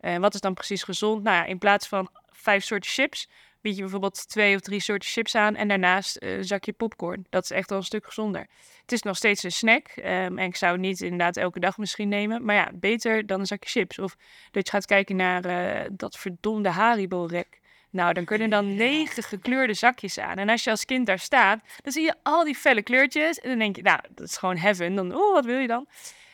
[0.00, 1.22] En uh, wat is dan precies gezond?
[1.22, 3.28] Nou ja, in plaats van vijf soorten chips,
[3.64, 7.26] bied je bijvoorbeeld twee of drie soorten chips aan en daarnaast uh, een zakje popcorn.
[7.30, 8.46] Dat is echt wel een stuk gezonder.
[8.80, 11.78] Het is nog steeds een snack um, en ik zou het niet inderdaad elke dag
[11.78, 13.98] misschien nemen, maar ja, beter dan een zakje chips.
[13.98, 14.16] Of
[14.50, 17.60] dat je gaat kijken naar uh, dat verdomde Haribo-rek.
[17.90, 20.36] Nou, dan kunnen dan negen gekleurde zakjes aan.
[20.36, 23.38] En als je als kind daar staat, dan zie je al die felle kleurtjes.
[23.38, 24.94] En dan denk je, nou, dat is gewoon heaven.
[24.94, 25.86] Dan, oh, wat wil je dan?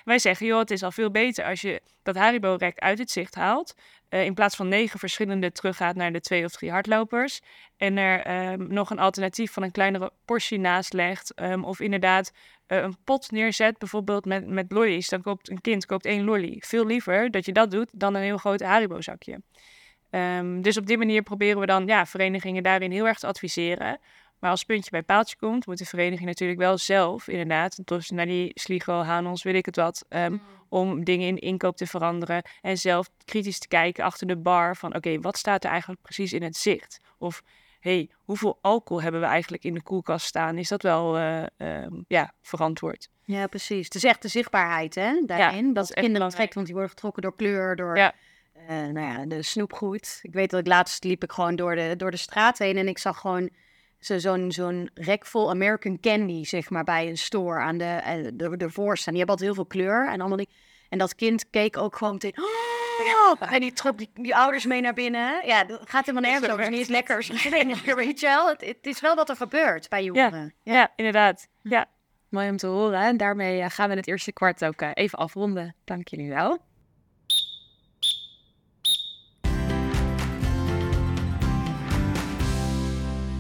[0.05, 3.35] Wij zeggen, joh, het is al veel beter als je dat Haribo-rek uit het zicht
[3.35, 3.75] haalt.
[4.11, 7.41] Uh, in plaats van negen verschillende teruggaat naar de twee of drie hardlopers.
[7.77, 11.41] En er um, nog een alternatief van een kleinere portie naast legt.
[11.41, 12.33] Um, of inderdaad
[12.69, 15.09] uh, een pot neerzet, bijvoorbeeld met, met lollies.
[15.09, 16.57] Dan koopt een kind koopt één lolly.
[16.67, 19.43] Veel liever dat je dat doet dan een heel groot Haribo-zakje.
[20.11, 24.01] Um, dus op die manier proberen we dan ja, verenigingen daarin heel erg te adviseren.
[24.41, 28.27] Maar als puntje bij paaltje komt, moet de vereniging natuurlijk wel zelf, inderdaad, dus naar
[28.27, 30.41] die Sligo, Hanons, weet ik het wat, um, mm.
[30.69, 32.43] om dingen in inkoop te veranderen.
[32.61, 36.03] En zelf kritisch te kijken achter de bar van, oké, okay, wat staat er eigenlijk
[36.03, 37.01] precies in het zicht?
[37.19, 37.43] Of,
[37.81, 40.59] hey, hoeveel alcohol hebben we eigenlijk in de koelkast staan?
[40.59, 43.09] Is dat wel uh, um, ja, verantwoord?
[43.25, 43.85] Ja, precies.
[43.85, 45.67] Het is echt de zichtbaarheid, hè, daarin.
[45.67, 47.97] Ja, dat is kinderen trekt, want die worden getrokken door kleur, door...
[47.97, 48.15] Ja.
[48.61, 50.19] Uh, nou ja, de snoepgoed.
[50.23, 52.89] Ik weet dat ik laatst liep ik gewoon door de, door de straat heen en
[52.89, 53.51] ik zag gewoon
[54.01, 58.57] zo'n zo'n rek vol American Candy, zeg maar, bij een store aan de, uh, de,
[58.57, 59.15] de voorstaan.
[59.15, 60.49] Die hebben altijd heel veel kleur en allemaal die...
[60.89, 62.35] En dat kind keek ook gewoon meteen...
[62.39, 65.47] Oh, en die trok die, die, ouders mee naar binnen.
[65.47, 66.65] Ja, dat gaat helemaal nergens over.
[66.65, 67.29] Het is niet lekkers.
[67.95, 68.49] Weet je wel?
[68.49, 70.55] Het, het, is wel wat er gebeurt bij jongeren.
[70.63, 70.93] Ja, ja.
[70.97, 71.49] inderdaad.
[71.63, 71.87] Ja.
[72.29, 73.01] Mooi om te horen.
[73.01, 75.75] En daarmee gaan we het eerste kwart ook even afronden.
[75.85, 76.59] Dank jullie wel.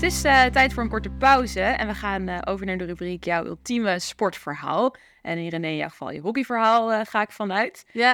[0.00, 2.84] Het is uh, tijd voor een korte pauze en we gaan uh, over naar de
[2.84, 4.94] rubriek jouw ultieme sportverhaal.
[5.22, 7.84] En in René, in jouw geval je hockeyverhaal uh, ga ik vanuit.
[7.92, 8.12] Ja.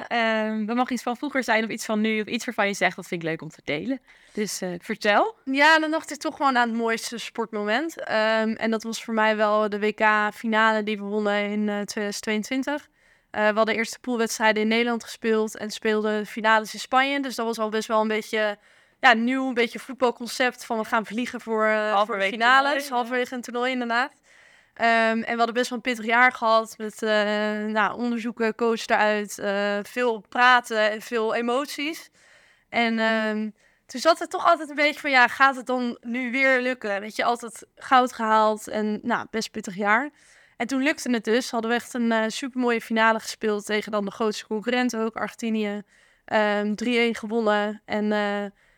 [0.65, 2.95] Dat mag iets van vroeger zijn of iets van nu of iets waarvan je zegt
[2.95, 4.01] dat vind ik leuk om te delen.
[4.33, 5.35] Dus vertel.
[5.43, 7.99] Ja, dan dacht ik toch gewoon aan het mooiste sportmoment.
[7.99, 8.05] Um,
[8.55, 12.87] en dat was voor mij wel de WK-finale die we wonnen in 2022.
[13.31, 17.21] we hadden eerste poolwedstrijden in Nederland gespeeld en speelden finales in Spanje.
[17.21, 18.57] Dus dat was al best wel een beetje
[18.99, 22.89] ja, nieuw een beetje voetbalconcept van we gaan vliegen voor, uh, voor finales.
[22.89, 24.11] Halverwege een toernooi inderdaad.
[24.81, 27.09] Um, en we hadden best wel een pittig jaar gehad met uh,
[27.65, 32.09] nou, onderzoeken, coach eruit, uh, veel praten en veel emoties.
[32.69, 33.53] En um,
[33.85, 36.99] toen zat het toch altijd een beetje van, ja, gaat het dan nu weer lukken?
[36.99, 40.09] Weet je, altijd goud gehaald en nou, best pittig jaar.
[40.57, 41.51] En toen lukte het dus.
[41.51, 45.81] Hadden we echt een uh, supermooie finale gespeeld tegen dan de grootste concurrent ook, Argentinië.
[46.25, 48.11] Um, 3-1 gewonnen en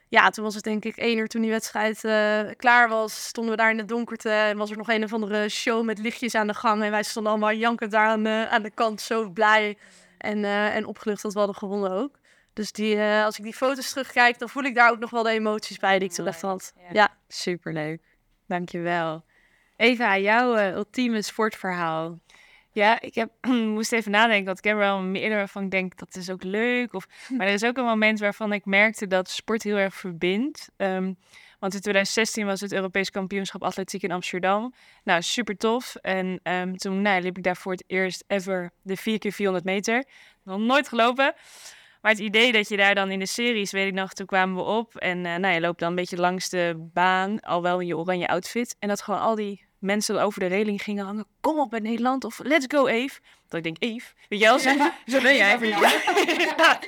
[0.09, 3.25] ja, toen was het denk ik één uur toen die wedstrijd uh, klaar was.
[3.25, 5.99] Stonden we daar in het donkerte en was er nog een of andere show met
[5.99, 6.83] lichtjes aan de gang.
[6.83, 9.77] En wij stonden allemaal jankend daar aan de, aan de kant, zo blij
[10.17, 12.19] en, uh, en opgelucht dat we hadden gewonnen ook.
[12.53, 15.23] Dus die, uh, als ik die foto's terugkijk, dan voel ik daar ook nog wel
[15.23, 16.73] de emoties bij die ik toen echt had.
[16.75, 17.17] Ja, ja.
[17.27, 18.01] superleuk.
[18.47, 19.23] Dankjewel.
[19.75, 22.19] Eva, jouw ultieme sportverhaal.
[22.79, 23.29] Ja, ik heb,
[23.75, 26.43] moest even nadenken, want ik heb er wel meerdere waarvan ik denk dat is ook
[26.43, 26.93] leuk.
[26.93, 30.69] Of, maar er is ook een moment waarvan ik merkte dat sport heel erg verbindt.
[30.77, 31.17] Um,
[31.59, 34.73] want in 2016 was het Europees kampioenschap atletiek in Amsterdam.
[35.03, 35.95] Nou, super tof.
[35.95, 40.05] En um, toen nou, liep ik daar voor het eerst ever de 4x400 meter.
[40.43, 41.33] Nog nooit gelopen.
[42.01, 44.55] Maar het idee dat je daar dan in de series, weet ik nog, toen kwamen
[44.55, 44.95] we op.
[44.95, 47.97] En uh, nou, je loopt dan een beetje langs de baan, al wel in je
[47.97, 48.75] oranje outfit.
[48.79, 51.25] En dat gewoon al die mensen over de reling gingen hangen.
[51.41, 53.19] Kom op bij Nederland of let's go Eve.
[53.47, 54.69] Dat ik denk, Eve, weet je wel, zo,
[55.07, 55.57] zo ben jij.
[56.57, 56.79] Ja.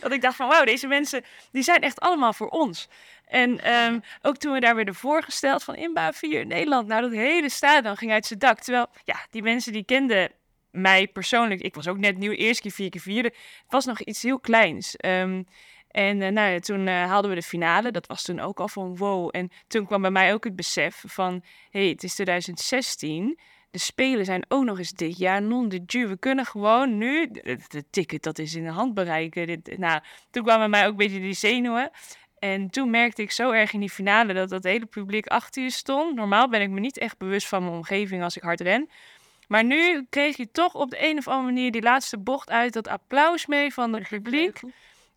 [0.00, 2.88] dat ik dacht van, wauw, deze mensen, die zijn echt allemaal voor ons.
[3.26, 7.48] En um, ook toen we daar werden voorgesteld van inbouw 4 Nederland, nou dat hele
[7.48, 8.60] stadion ging uit zijn dak.
[8.60, 10.30] Terwijl, ja, die mensen die kenden
[10.70, 13.28] mij persoonlijk, ik was ook net nieuw, eerste keer vier keer vierde.
[13.28, 14.94] Het was nog iets heel kleins.
[15.04, 15.46] Um,
[15.94, 17.90] en uh, nou ja, toen uh, haalden we de finale.
[17.90, 19.28] Dat was toen ook al van wow.
[19.32, 21.42] En toen kwam bij mij ook het besef van...
[21.70, 23.38] hé, hey, het is 2016.
[23.70, 26.08] De Spelen zijn ook nog eens dit jaar non de jus.
[26.08, 27.30] We kunnen gewoon nu...
[27.30, 29.34] De, ticket, dat is in de handbereik.
[29.34, 31.90] Dit, nou, toen kwam bij mij ook een beetje die zenuwen.
[32.38, 35.70] En toen merkte ik zo erg in die finale dat dat hele publiek achter je
[35.70, 36.14] stond.
[36.14, 38.88] Normaal ben ik me niet echt bewust van mijn omgeving als ik hard ren.
[39.48, 42.72] Maar nu kreeg je toch op de een of andere manier die laatste bocht uit
[42.72, 44.60] dat applaus mee van het publiek.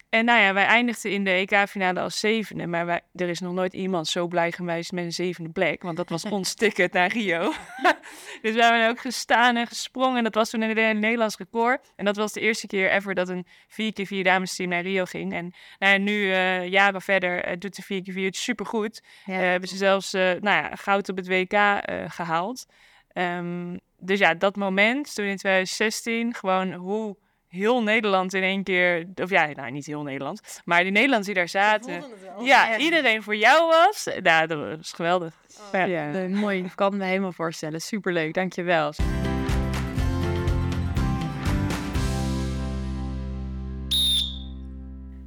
[0.09, 2.67] En nou ja, wij eindigden in de EK-finale als zevende.
[2.67, 5.83] Maar wij, er is nog nooit iemand zo blij geweest met een zevende plek.
[5.83, 7.53] Want dat was ons ticket naar Rio.
[8.41, 10.17] dus we hebben ook gestaan en gesprongen.
[10.17, 11.93] En dat was toen een, een Nederlands record.
[11.95, 15.33] En dat was de eerste keer ever dat een 4x4 dames team naar Rio ging.
[15.33, 19.03] En nou ja, nu, uh, jaren verder, uh, doet de 4x4 het supergoed.
[19.25, 19.33] Ja.
[19.33, 22.65] Uh, hebben ze zelfs nou ja, goud op het WK gehaald.
[23.13, 27.17] Um, dus ja, dat moment, toen in 2016, gewoon hoe
[27.47, 31.35] heel Nederland in één keer, of ja, nou niet heel Nederland, maar die Nederlanders die
[31.35, 32.03] daar zaten,
[32.39, 35.33] ja, ja, iedereen voor jou was, nou, dat was geweldig.
[35.73, 35.87] Oh.
[35.87, 36.27] Ja, ja.
[36.27, 37.81] mooi, ik kan me helemaal voorstellen.
[37.81, 38.93] Superleuk, dankjewel.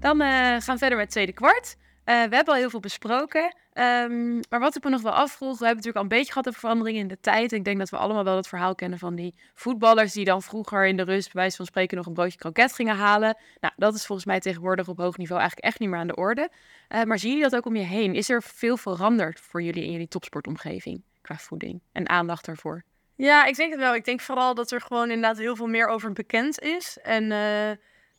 [0.00, 1.76] Dan uh, gaan we verder met het tweede kwart.
[2.10, 3.54] Uh, we hebben al heel veel besproken.
[3.74, 6.48] Um, maar wat ik me nog wel afvroeg, we hebben natuurlijk al een beetje gehad
[6.48, 7.52] over veranderingen in de tijd.
[7.52, 10.86] Ik denk dat we allemaal wel het verhaal kennen van die voetballers die dan vroeger
[10.86, 13.36] in de rust, bij wijze van spreken, nog een broodje kroket gingen halen.
[13.60, 16.16] Nou, dat is volgens mij tegenwoordig op hoog niveau eigenlijk echt niet meer aan de
[16.16, 16.50] orde.
[16.88, 18.14] Uh, maar zien jullie dat ook om je heen?
[18.14, 22.84] Is er veel veranderd voor jullie in jullie topsportomgeving qua voeding en aandacht daarvoor?
[23.16, 23.94] Ja, ik denk het wel.
[23.94, 26.98] Ik denk vooral dat er gewoon inderdaad heel veel meer over bekend is.
[27.02, 27.70] En uh,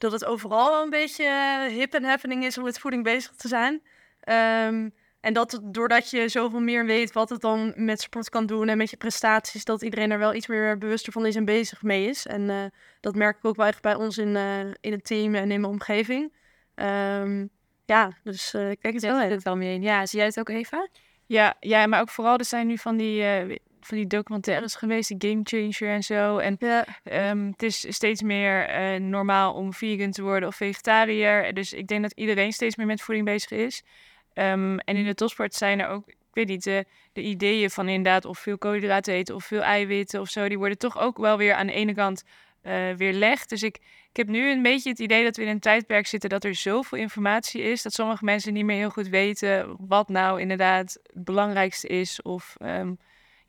[0.02, 1.26] dat het overal een beetje
[1.70, 3.82] hip en happening is om met voeding bezig te zijn.
[4.68, 8.68] Um, en dat doordat je zoveel meer weet wat het dan met sport kan doen
[8.68, 11.82] en met je prestaties, dat iedereen er wel iets meer bewuster van is en bezig
[11.82, 12.26] mee is.
[12.26, 12.64] En uh,
[13.00, 15.62] dat merk ik ook wel echt bij ons in, uh, in het team en in
[15.62, 16.34] mijn omgeving.
[16.76, 17.50] Um,
[17.86, 19.82] ja, dus uh, kijk het wel het wel mee in.
[19.82, 20.88] Ja, zie jij het ook, Eva?
[21.26, 23.24] Ja, ja, maar ook vooral er zijn nu van die,
[23.86, 26.38] van die documentaires geweest, die Game Changer en zo.
[26.38, 26.86] En ja.
[27.04, 28.70] um, het is steeds meer
[29.02, 31.54] normaal om vegan te worden of vegetariër.
[31.54, 33.84] Dus ik denk dat iedereen steeds meer met voeding bezig is.
[34.34, 37.88] Um, en in de topsport zijn er ook, ik weet niet, de, de ideeën van
[37.88, 41.38] inderdaad of veel koolhydraten eten of veel eiwitten of zo, die worden toch ook wel
[41.38, 42.24] weer aan de ene kant
[42.64, 43.50] uh, weerlegd.
[43.50, 43.76] Dus ik,
[44.10, 46.56] ik heb nu een beetje het idee dat we in een tijdperk zitten dat er
[46.56, 51.24] zoveel informatie is, dat sommige mensen niet meer heel goed weten wat nou inderdaad het
[51.24, 52.22] belangrijkste is.
[52.22, 52.98] Of um,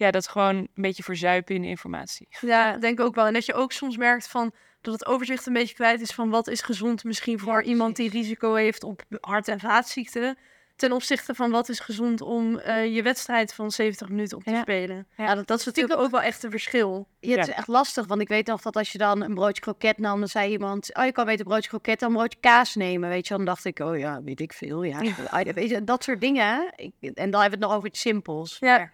[0.03, 2.29] ja, dat gewoon een beetje verzuipen in informatie.
[2.41, 3.27] Ja, denk ook wel.
[3.27, 6.31] En dat je ook soms merkt van dat het overzicht een beetje kwijt is van
[6.31, 10.37] wat is gezond misschien voor iemand die risico heeft op hart- en vaatziekten
[10.77, 14.51] ten opzichte van wat is gezond om uh, je wedstrijd van 70 minuten op te
[14.51, 14.61] ja.
[14.61, 15.07] spelen.
[15.17, 17.09] Ja, dat, dat is natuurlijk ook wel echt een verschil.
[17.21, 19.63] Ja, het is echt lastig, want ik weet nog dat als je dan een broodje
[19.63, 22.39] kroket nam, dan zei iemand, oh je kan beter een broodje kroket dan een broodje
[22.41, 23.37] kaas nemen, weet je.
[23.37, 25.01] Dan dacht ik, oh ja, weet ik veel, ja.
[25.55, 26.73] Weet je, dat soort dingen.
[26.77, 28.57] Ik, en dan hebben we het nog over iets simpels.
[28.61, 28.91] Ja.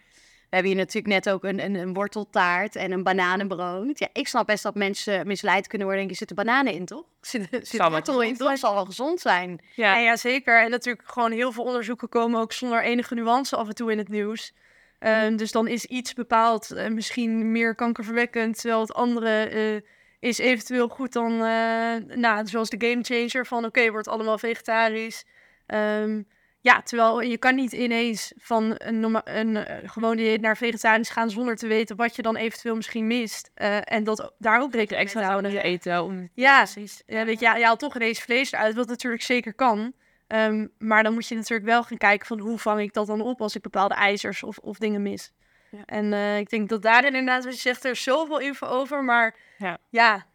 [0.51, 3.99] We hebben hier natuurlijk net ook een, een, een, worteltaart en een bananenbrood.
[3.99, 6.07] Ja, ik snap best dat mensen misleid kunnen worden.
[6.07, 7.05] Denk je, zitten bananen in, toch?
[7.21, 8.49] Zit, zit wortel in, toch?
[8.49, 9.61] Dat zal wel gezond zijn.
[9.75, 9.97] Ja.
[9.97, 10.63] ja, zeker.
[10.63, 13.99] En natuurlijk gewoon heel veel onderzoeken komen ook zonder enige nuance af en toe in
[13.99, 14.53] het nieuws.
[15.01, 19.81] Um, dus dan is iets bepaald uh, misschien meer kankerverwekkend, terwijl het andere uh,
[20.21, 24.39] is eventueel goed dan, uh, nou, zoals de game changer van oké, okay, wordt allemaal
[24.39, 25.25] vegetarisch.
[25.67, 26.27] Um,
[26.68, 31.11] ja, terwijl je kan niet ineens van een, norma- een uh, gewoon dieet naar vegetarisch
[31.11, 33.50] gaan zonder te weten wat je dan eventueel misschien mist.
[33.57, 35.62] Uh, en dat daar ook rekening extra houden.
[35.62, 36.02] Eten.
[36.02, 36.28] Om...
[36.35, 37.02] Ja, precies.
[37.07, 39.92] Ja, weet je, ja, je haalt toch ineens vlees eruit, wat natuurlijk zeker kan.
[40.28, 43.20] Um, maar dan moet je natuurlijk wel gaan kijken van hoe vang ik dat dan
[43.20, 45.33] op als ik bepaalde ijzers of, of dingen mis.
[45.70, 45.85] Ja.
[45.85, 49.04] En uh, ik denk dat daar inderdaad, wat je zegt, er is zoveel info over.
[49.04, 50.26] Maar ja, ja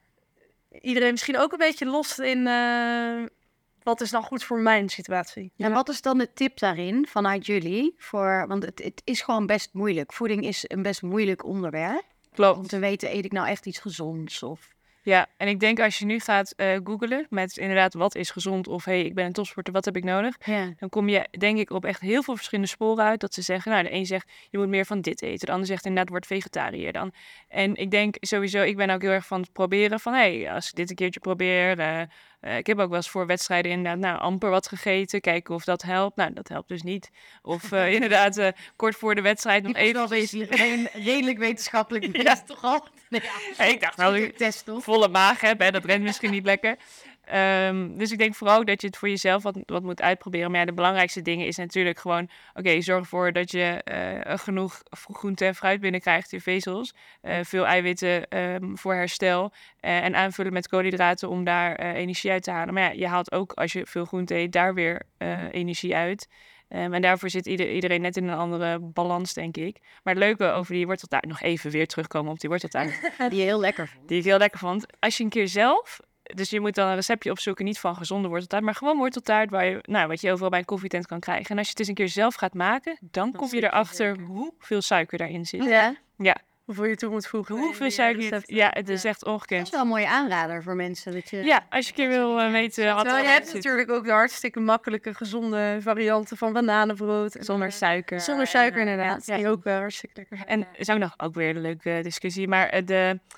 [0.81, 2.47] iedereen misschien ook een beetje los in
[3.83, 5.51] wat is dan goed voor mijn situatie?
[5.57, 7.93] En wat is dan de tip daarin vanuit jullie?
[7.97, 10.13] Voor, want het, het is gewoon best moeilijk.
[10.13, 12.03] Voeding is een best moeilijk onderwerp.
[12.33, 12.57] Klopt.
[12.57, 14.43] Om te weten, eet ik nou echt iets gezonds?
[14.43, 14.73] Of...
[15.03, 18.67] Ja, en ik denk als je nu gaat uh, googlen met inderdaad wat is gezond
[18.67, 20.37] of hey, ik ben een topsporter, wat heb ik nodig?
[20.45, 20.73] Ja.
[20.79, 23.19] Dan kom je denk ik op echt heel veel verschillende sporen uit.
[23.19, 25.67] Dat ze zeggen, nou de een zegt je moet meer van dit eten, de ander
[25.67, 27.13] zegt inderdaad word vegetariër dan.
[27.47, 30.69] En ik denk sowieso, ik ben ook heel erg van het proberen van hey, als
[30.69, 32.01] ik dit een keertje probeer, uh,
[32.45, 35.21] uh, ik heb ook wel eens voor wedstrijden inderdaad nou, amper wat gegeten.
[35.21, 36.15] Kijken of dat helpt.
[36.15, 37.09] Nou, dat helpt dus niet.
[37.41, 40.09] Of uh, inderdaad uh, kort voor de wedstrijd nog even...
[40.09, 40.19] wel
[40.93, 42.35] redelijk wetenschappelijk ja.
[42.45, 42.87] toch al?
[43.09, 43.21] Nee,
[43.57, 43.63] ja.
[43.63, 46.77] ik dacht nou, test, volle maag heb, hè, dat rent misschien niet lekker.
[47.31, 50.51] Um, dus ik denk vooral dat je het voor jezelf wat, wat moet uitproberen.
[50.51, 52.29] Maar ja, de belangrijkste dingen is natuurlijk gewoon...
[52.53, 53.81] Oké, zorg ervoor dat je
[54.25, 56.93] uh, genoeg groente en fruit binnenkrijgt in vezels.
[57.21, 59.51] Uh, veel eiwitten um, voor herstel.
[59.81, 62.73] Uh, en aanvullen met koolhydraten om daar energie uit te halen.
[62.73, 65.01] Maar ja, je haalt ook als je veel groente eet daar weer
[65.51, 66.27] energie uit.
[66.69, 69.77] Um, en daarvoor zit ieder, iedereen net in een andere balans, denk ik.
[70.03, 73.13] Maar het leuke over die worteltaart, nog even weer terugkomen op die worteltaart.
[73.29, 74.07] die je heel lekker vond.
[74.07, 74.85] Die ik heel lekker vond.
[74.99, 78.27] Als je een keer zelf dus je moet dan een receptje opzoeken, niet van gezonde
[78.27, 81.49] worteltaart, maar gewoon worteltaart waar je, nou, wat je overal bij een koffietent kan krijgen.
[81.49, 84.81] En als je het eens een keer zelf gaat maken, dan kom je erachter hoeveel
[84.81, 85.63] suiker daarin zit.
[85.63, 85.95] Ja.
[86.17, 87.55] Ja, hoeveel je toe moet voegen.
[87.57, 88.55] Hoeveel suiker eh, je...
[88.55, 89.09] Ja, het is Ja.
[89.09, 89.69] echt Dat is ongekend.
[89.69, 91.11] wel een mooie aanrader voor mensen.
[91.13, 91.37] Dat je...
[91.43, 92.93] Ja, als je een keer wil eh, weten...
[92.95, 93.55] wat Terwijl je hebt zit.
[93.55, 97.35] natuurlijk ook de hartstikke makkelijke, gezonde varianten van bananenbrood.
[97.35, 98.19] en, Zonder eh, suiker.
[98.21, 99.25] Zonder suiker En, eh, inderdaad.
[99.25, 99.35] ja.
[99.37, 100.47] Die ook eh, hartstikke lekker.
[100.47, 102.47] En is ook nog ook weer een leuke discussie.
[102.47, 103.35] Maar eh, de eh,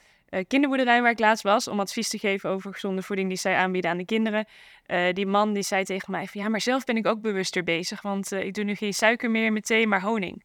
[0.48, 3.92] kinderboerderij waar ik laatst was, om advies te geven over gezonde voeding die zij aanbieden
[3.92, 4.46] aan de kinderen.
[4.86, 7.64] eh, die man die zei tegen mij van ja, maar zelf ben ik ook bewuster
[7.64, 8.02] bezig.
[8.02, 10.44] Want eh, ik doe nu geen suiker meer in thee, maar honing.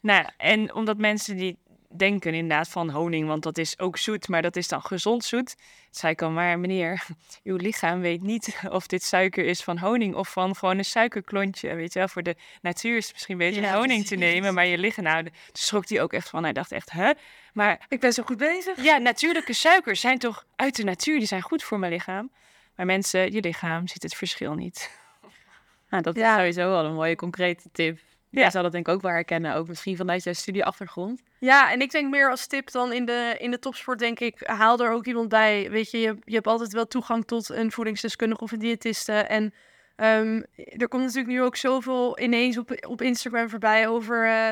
[0.00, 1.58] Nou en omdat mensen die
[1.96, 5.56] denken inderdaad van honing, want dat is ook zoet, maar dat is dan gezond zoet.
[5.90, 7.06] Zei ik al, maar meneer,
[7.44, 11.74] uw lichaam weet niet of dit suiker is van honing of van gewoon een suikerklontje.
[11.74, 14.66] Weet je wel, voor de natuur is het misschien beter Ja, honing te nemen, maar
[14.66, 16.42] je lichaam, nou, de- schrok hij ook echt van.
[16.42, 17.12] Hij dacht echt, hè?
[17.52, 18.82] Maar Ik ben zo goed bezig.
[18.82, 22.30] ja, natuurlijke suikers zijn toch uit de natuur, die zijn goed voor mijn lichaam.
[22.76, 24.90] Maar mensen, je lichaam ziet het verschil niet.
[25.90, 26.30] Nou, dat Ja.
[26.30, 27.98] is sowieso wel een mooie concrete tip.
[28.30, 28.40] Ja.
[28.40, 31.22] Jij zou dat denk ik ook wel herkennen, ook misschien vanuit jouw studieachtergrond.
[31.38, 34.40] Ja, en ik denk meer als tip dan in de, in de topsport, denk ik,
[34.42, 35.70] haal er ook iemand bij.
[35.70, 39.12] Weet je, je, je hebt altijd wel toegang tot een voedingsdeskundige of een diëtiste.
[39.12, 39.54] En
[39.96, 44.50] ehm, er komt natuurlijk nu ook zoveel ineens op, op Instagram voorbij over eh,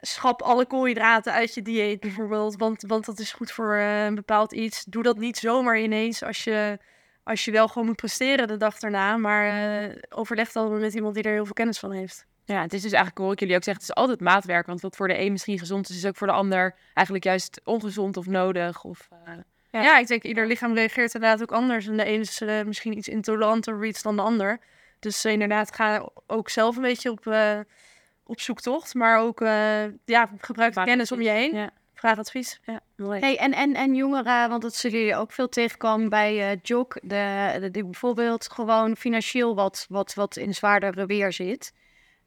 [0.00, 2.56] schap alle koolhydraten uit je dieet bijvoorbeeld.
[2.56, 4.84] Want, want dat is goed voor eh, een bepaald iets.
[4.84, 6.78] Doe dat niet zomaar ineens als je,
[7.22, 9.16] als je wel gewoon moet presteren de dag daarna.
[9.16, 12.28] Maar eh, overleg dan met iemand die er heel veel kennis van heeft.
[12.44, 14.66] Ja, het is dus eigenlijk, hoor ik jullie ook zeggen, het is altijd maatwerk.
[14.66, 17.60] Want wat voor de een misschien gezond is, is ook voor de ander eigenlijk juist
[17.64, 18.84] ongezond of nodig.
[18.84, 19.32] Of, eh,
[19.70, 19.82] Ja.
[19.82, 19.98] Ja.
[19.98, 21.86] ik denk ieder lichaam reageert inderdaad ook anders.
[21.86, 24.60] En de ene is eh, misschien iets intoleranter of iets dan de ander.
[25.00, 27.58] Dus eh, inderdaad, ga ook zelf een beetje op, eh,
[28.24, 28.94] op zoektocht.
[28.94, 31.54] Maar ook eh, ja, gebruik de kennis om je heen.
[31.54, 31.70] Ja.
[31.94, 32.60] Vraag advies.
[32.64, 33.20] ja, mooi.
[33.20, 36.98] Hey, en, en, en jongeren, want dat zullen jullie ook veel tegenkomen bij eh JOC,
[37.02, 41.72] de, de, die bijvoorbeeld gewoon financieel wat, wat, wat in zwaardere weer zit.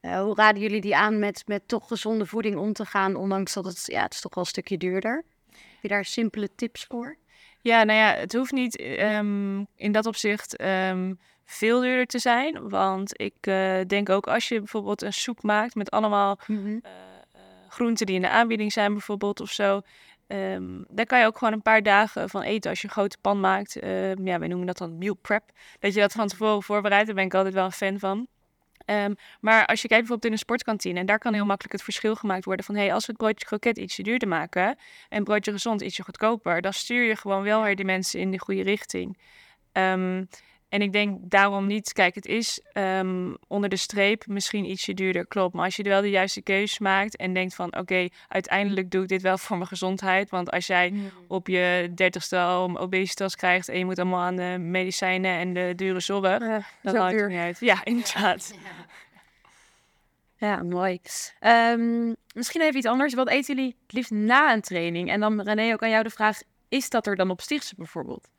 [0.04, 3.54] Eh, hoe raden jullie die aan met, met toch gezonde voeding om te gaan, ondanks
[3.54, 5.24] dat het, ja, het is toch wel een stukje duurder?
[5.52, 7.18] Heb je daar simpele tips voor?
[7.62, 11.14] Ja, nou ja, het hoeft niet ehm, in dat opzicht ehm,
[11.46, 12.70] veel duurder te zijn.
[12.70, 16.82] Want ik eh, denk ook als je bijvoorbeeld een soep maakt met allemaal eh, eh,
[17.70, 19.82] groenten die in de aanbieding zijn bijvoorbeeld of zo.
[20.28, 23.18] ehm, daar kan je ook gewoon een paar dagen van eten als je een grote
[23.22, 23.74] pan maakt.
[24.24, 25.44] Ja, wij noemen dat dan meal prep.
[25.80, 28.28] Dat je dat van tevoren voorbereidt, daar ben ik altijd wel een fan van.
[28.86, 31.84] Ehm, maar als je kijkt bijvoorbeeld in een sportkantine, en daar kan heel makkelijk het
[31.84, 34.78] verschil gemaakt worden van, hey, als we het broodje kroket ietsje duurder maken
[35.10, 38.40] en broodje gezond ietsje goedkoper, dan stuur je gewoon wel weer die mensen in de
[38.40, 39.18] goede richting.
[39.72, 40.24] Ehm,
[40.74, 45.28] en ik denk daarom niet, kijk, het is ehm, onder de streep misschien ietsje duurder,
[45.28, 45.54] klopt.
[45.54, 49.08] Maar als je wel de juiste keus maakt en denkt van, oké, uiteindelijk doe ik
[49.08, 50.30] dit wel voor mijn gezondheid.
[50.30, 50.94] Want als jij
[51.28, 55.74] op je dertigste al obesitas krijgt en je moet allemaal aan de medicijnen en de
[55.76, 56.40] dure zorg,
[56.82, 57.30] dan zo haalt het duur.
[57.30, 57.60] niet uit.
[57.60, 58.54] Ja, inderdaad.
[60.38, 61.00] Ja, mooi.
[61.40, 63.14] Ehm, misschien even iets anders.
[63.14, 65.10] Wat eten jullie het liefst na een training?
[65.10, 68.30] En dan René, ook aan jou de vraag, is dat er dan op Stichtse bijvoorbeeld?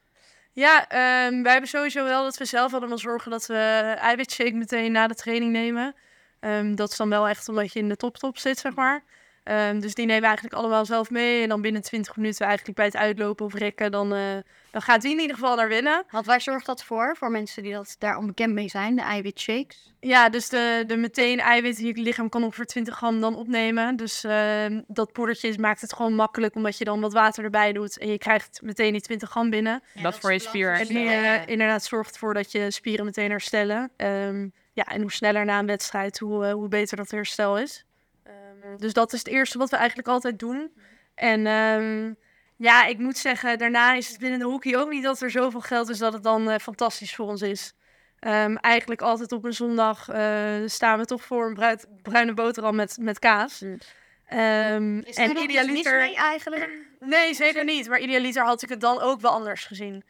[0.54, 3.54] Ja, ehm, wij hebben sowieso wel dat we zelf allemaal zorgen dat we
[3.98, 5.94] eiwitshake meteen na de training nemen.
[6.40, 9.04] Ehm, dat is dan wel echt omdat je in de top-top zit, zeg maar.
[9.44, 11.42] Ehm, dus die nemen we eigenlijk allemaal zelf mee.
[11.42, 14.36] En dan binnen 20 minuten eigenlijk bij het uitlopen of rekken, dan, eh,
[14.70, 16.04] dan gaat die in ieder geval naar binnen.
[16.10, 19.92] Want waar zorgt dat voor, voor mensen die dat daar onbekend mee zijn, de eiwitshakes?
[20.00, 23.96] Ja, dus de, de meteen eiwit die je lichaam kan ongeveer 20 gram dan opnemen.
[23.96, 27.98] Dus ehm, dat poedertje maakt het gewoon makkelijk, omdat je dan wat water erbij doet.
[27.98, 29.82] En je krijgt meteen die 20 gram binnen.
[30.02, 30.72] dat is voor je spier.
[30.72, 33.90] En die eh, inderdaad zorgt ervoor dat je spieren meteen herstellen.
[33.96, 37.84] Ehm, ja, en hoe sneller na een wedstrijd, hoe, eh, hoe beter dat herstel is.
[38.24, 40.72] Ehm, dus dat is het eerste wat we eigenlijk altijd doen.
[41.14, 42.12] En ehm,
[42.56, 45.60] ja, ik moet zeggen, daarna is het binnen de hockey ook niet dat er zoveel
[45.60, 47.74] geld is dat het dan eh, fantastisch voor ons is.
[48.18, 52.74] Ehm, eigenlijk altijd op een zondag eh, staan we toch voor een bruid- bruine boterham
[52.74, 53.60] met, met kaas.
[53.60, 53.78] Mm.
[54.26, 55.98] Ehm, Is en idealiter...
[55.98, 56.70] mee eigenlijk?
[57.00, 57.88] Nee, zeker niet.
[57.88, 60.04] Maar idealiter had ik het dan ook wel anders gezien.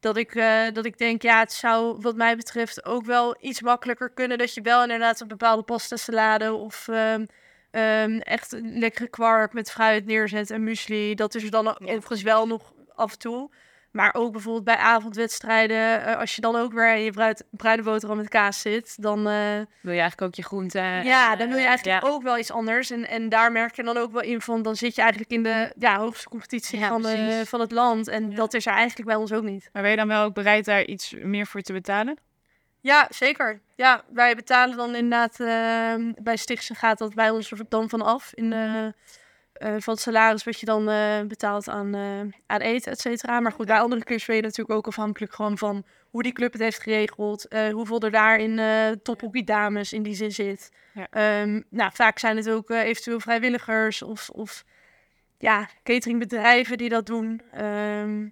[0.00, 3.60] Dat ik, eh, dat ik denk, ja, het zou wat mij betreft ook wel iets
[3.60, 4.38] makkelijker kunnen.
[4.38, 6.88] Dat je wel inderdaad een bepaalde pasta salade of
[7.70, 11.14] ehm, echt een lekkere kwark met fruit neerzet en muesli.
[11.14, 13.50] Dat is er dan overigens wel nog af en toe.
[13.90, 17.82] Maar ook bijvoorbeeld bij avondwedstrijden, eh, als je dan ook weer in je bruid, bruine
[17.82, 19.18] boterham met kaas zit, dan...
[19.28, 21.04] eh, Wil je eigenlijk ook je groenten?
[21.04, 22.08] ja, dan wil je eigenlijk ja.
[22.08, 22.90] ook wel iets anders.
[22.90, 25.42] En, en daar merk je dan ook wel in van, dan zit je eigenlijk in
[25.42, 27.02] de ja, hoogste competitie Ja, van,
[27.46, 28.08] van het land.
[28.08, 29.68] En dat is er eigenlijk bij ons ook niet.
[29.72, 32.18] Maar ben je dan wel ook bereid daar iets meer voor te betalen?
[32.86, 33.60] Ja, zeker.
[33.74, 38.32] Ja, wij betalen dan inderdaad, eh, bij Stichtse gaat dat bij ons er dan vanaf.
[38.34, 38.92] In de,
[39.58, 43.40] eh, van het salaris wat je dan eh, betaalt aan, eh, aan eten, et cetera.
[43.40, 46.52] Maar goed, bij andere clubs ben je natuurlijk ook afhankelijk gewoon van hoe die club
[46.52, 47.46] het heeft geregeld.
[47.70, 48.60] hoeveel er daar in
[49.02, 50.70] top hockey dames in die zin zit.
[50.94, 51.06] Ja.
[51.10, 54.64] Ehm, nou, vaak zijn het ook eventueel vrijwilligers of, of
[55.38, 57.40] ja, cateringbedrijven die dat doen.
[57.52, 58.28] Ehm,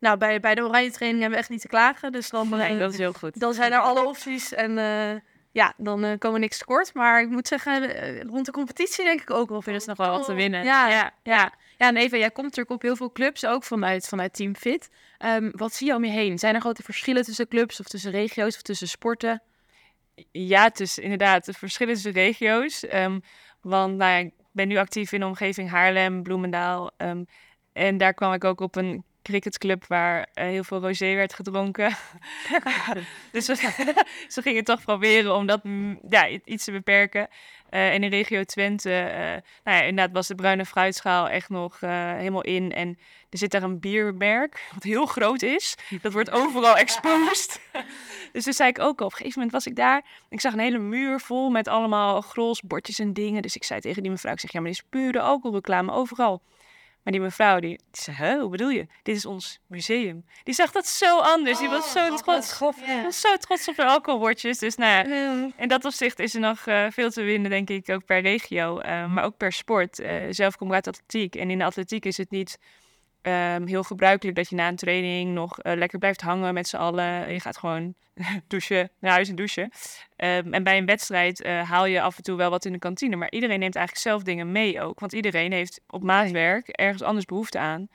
[0.00, 2.12] nou, bij, bij de oranje training hebben we echt niet te klagen.
[2.12, 3.40] Dus dan, Nee, eh, dat is heel goed.
[3.40, 5.20] dan zijn er alle opties en eh,
[5.52, 6.94] ja, dan eh, komen we niks tekort.
[6.94, 9.62] Maar ik moet zeggen, rond de competitie denk ik ook wel.
[9.66, 10.64] Er is nog wel wat te winnen.
[10.64, 11.52] Ja, ja, ja.
[11.78, 14.90] ja en Eva, jij komt natuurlijk op heel veel clubs, ook vanuit, vanuit Team Fit.
[15.18, 16.38] Ehm, wat zie je om je heen?
[16.38, 19.42] Zijn er grote verschillen tussen clubs of tussen regio's of tussen sporten?
[20.32, 22.86] Ja, is inderdaad de verschillen tussen regio's.
[22.86, 23.18] Ehm,
[23.60, 26.90] want nou ja, ik ben nu actief in de omgeving Haarlem, Bloemendaal.
[26.96, 27.24] ehm,
[27.72, 31.96] en daar kwam ik ook op een cricketclub waar eh, heel veel rosé werd gedronken.
[33.32, 33.54] dus we,
[34.28, 37.28] ze gingen toch proberen om dat mm, ja, iets te beperken.
[37.70, 39.18] Eh, en in regio Twente, eh,
[39.64, 42.72] nou ja, inderdaad was de bruine fruitschaal echt nog helemaal in.
[42.72, 42.98] En
[43.30, 45.76] er zit daar een biermerk, wat heel groot is.
[46.02, 47.60] Dat wordt overal exposed.
[48.32, 50.04] dus toen zei ik ook al, op een gegeven moment was ik daar.
[50.28, 53.42] Ik zag een hele muur vol met allemaal grols, bordjes en dingen.
[53.42, 56.42] Dus ik zei tegen die mevrouw, ik zeg, ja, maar dit is pure alcoholreclame overal.
[57.02, 58.86] Maar die mevrouw, die, die zei, hoe bedoel je?
[59.02, 60.24] Dit is ons museum.
[60.44, 61.58] Die zag dat zo anders.
[61.58, 62.58] Die was zo trots.
[63.02, 64.58] Was zo trots op de alcoholbordjes.
[64.58, 67.88] Dus nou ja, in dat opzicht is er nog eh, veel te winnen, denk ik,
[67.88, 68.78] ook per regio.
[68.78, 69.98] eh, maar ook per sport.
[69.98, 71.34] Eh, zelf kom ik uit atletiek.
[71.36, 72.58] En in de atletiek is het niet
[73.22, 76.76] ehm, heel gebruikelijk dat je na een training nog eh, lekker blijft hangen met z'n
[76.76, 77.32] allen.
[77.32, 77.94] Je gaat gewoon
[78.48, 79.70] douchen, naar huis en douchen.
[80.16, 82.78] Ehm, en bij een wedstrijd eh, haal je af en toe wel wat in de
[82.78, 83.16] kantine.
[83.16, 85.00] Maar iedereen neemt eigenlijk zelf dingen mee ook.
[85.00, 87.88] Want iedereen heeft op maatwerk ergens anders behoefte aan.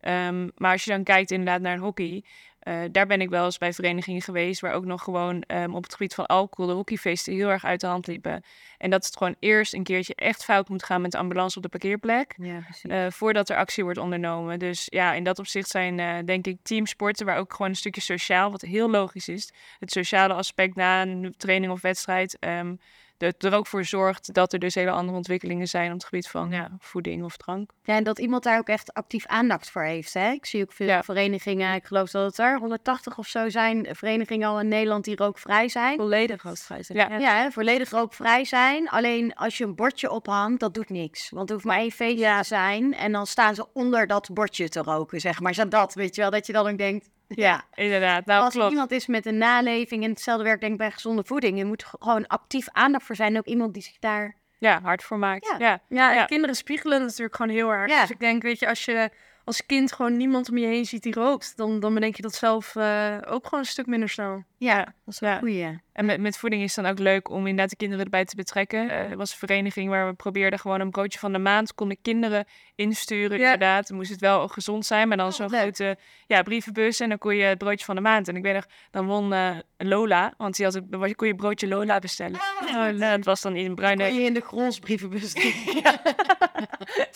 [0.00, 2.24] Ehm, maar als je dan kijkt inderdaad naar hockey...
[2.68, 4.60] eh, daar ben ik wel eens bij verenigingen geweest...
[4.60, 6.70] waar ook nog gewoon ehm, op het gebied van alcohol...
[6.70, 8.42] de hockeyfeesten heel erg uit de hand liepen.
[8.78, 11.00] En dat het gewoon eerst een keertje echt fout moet gaan...
[11.00, 12.34] met de ambulance op de parkeerplek...
[12.36, 14.58] Ja, eh, voordat er actie wordt ondernomen.
[14.58, 17.26] Dus ja, in dat opzicht zijn eh, denk ik teamsporten...
[17.26, 19.52] waar ook gewoon een stukje sociaal, wat heel logisch is...
[19.78, 22.38] het sociale aspect na een training of wedstrijd...
[22.38, 22.74] ehm,
[23.18, 25.86] dat er ook voor zorgt dat er dus hele andere ontwikkelingen zijn...
[25.88, 27.70] op het gebied van ja, voeding of drank.
[27.82, 30.14] Ja, en dat iemand daar ook echt actief aandacht voor heeft.
[30.14, 30.30] Hè?
[30.30, 31.02] Ik zie ook veel Ja.
[31.02, 35.16] verenigingen, ik geloof dat het er 180 of zo zijn, verenigingen al in Nederland die
[35.16, 35.96] rookvrij zijn.
[35.98, 36.98] Volledig roostvrij zijn.
[36.98, 37.18] Ja.
[37.18, 38.88] Ja, hè, volledig rookvrij zijn.
[38.88, 41.30] Alleen als je een bordje ophangt, dat doet niks.
[41.30, 44.68] Want er hoeft maar één feestje te zijn en dan staan ze onder dat bordje
[44.68, 45.54] te roken, zeg maar.
[45.54, 47.08] Zo dat, weet je wel, dat je dan ook denkt...
[47.28, 48.70] Ja, Inderdaad, nou als klopt.
[48.70, 51.58] iemand is met een naleving en hetzelfde werkt denk ik bij gezonde voeding.
[51.58, 53.36] Je moet gewoon actief aandacht voor zijn.
[53.38, 54.36] Ook iemand die zich daar...
[54.58, 55.46] Ja, hard voor maakt.
[55.46, 55.56] Ja.
[55.58, 55.80] Ja.
[55.88, 56.24] Ja, en Ja.
[56.24, 57.90] kinderen spiegelen natuurlijk gewoon heel erg.
[57.90, 58.00] Ja.
[58.00, 59.10] Dus ik denk, weet je, als je
[59.44, 62.34] als kind gewoon niemand om je heen ziet die rookt, dan, dan bedenk je dat
[62.34, 64.44] zelf eh, ook gewoon een stuk minder snel.
[64.56, 65.38] Ja, dat is een Ja.
[65.38, 65.78] goeie.
[65.98, 68.36] En met, met voeding is het dan ook leuk om inderdaad de kinderen erbij te
[68.36, 68.90] betrekken.
[68.90, 71.74] Eh, er was een vereniging waar we probeerden gewoon een broodje van de maand.
[71.74, 73.44] Konden kinderen insturen, Ja.
[73.44, 73.88] inderdaad.
[73.88, 75.60] Dan moest het wel gezond zijn, maar dan zo'n leuk.
[75.60, 75.96] grote
[76.26, 77.00] ja, brievenbus.
[77.00, 78.28] En dan kon je het broodje van de maand.
[78.28, 81.34] En ik weet nog, dan won eh, Lola, want die had het, dan kon je
[81.34, 82.40] broodje Lola bestellen.
[82.66, 84.04] Oh, dat was dan in een bruine...
[84.14, 85.34] Je in de gronsbrievenbus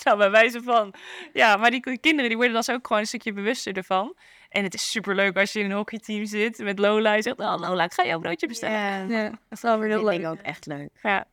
[0.04, 0.94] Nou, bij wijze van.
[1.32, 4.14] Ja, maar die kinderen die worden dan zo ook gewoon een stukje bewuster ervan.
[4.52, 7.12] En het is superleuk als je in een hockeyteam zit met Lola.
[7.14, 9.08] Je zegt, oh Lola, ik ga jouw broodje bestellen.
[9.08, 10.32] Ja, Ja, dat is wel weer heel dat vind leuk.
[10.32, 10.90] ik ook echt leuk.
[11.02, 11.24] Ja.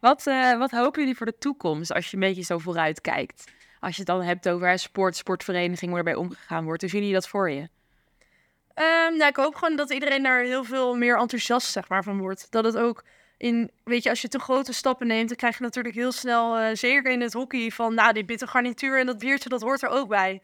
[0.00, 3.52] Wat, eh, wat hopen jullie voor de toekomst als je een beetje zo vooruit kijkt?
[3.80, 6.80] Als je het dan hebt over hè, sport, sportvereniging, hoe erbij omgegaan wordt.
[6.80, 7.68] Hoe zien jullie dat voor je?
[8.74, 12.18] Ehm, nou, ik hoop gewoon dat iedereen daar heel veel meer enthousiast zeg maar, van
[12.18, 12.46] wordt.
[12.50, 13.04] Dat het ook
[13.36, 16.58] in, weet je, als je te grote stappen neemt, dan krijg je natuurlijk heel snel,
[16.58, 19.82] eh, zeker in het hockey, van nou, die bitter garnituur en dat biertje, dat hoort
[19.82, 20.42] er ook bij.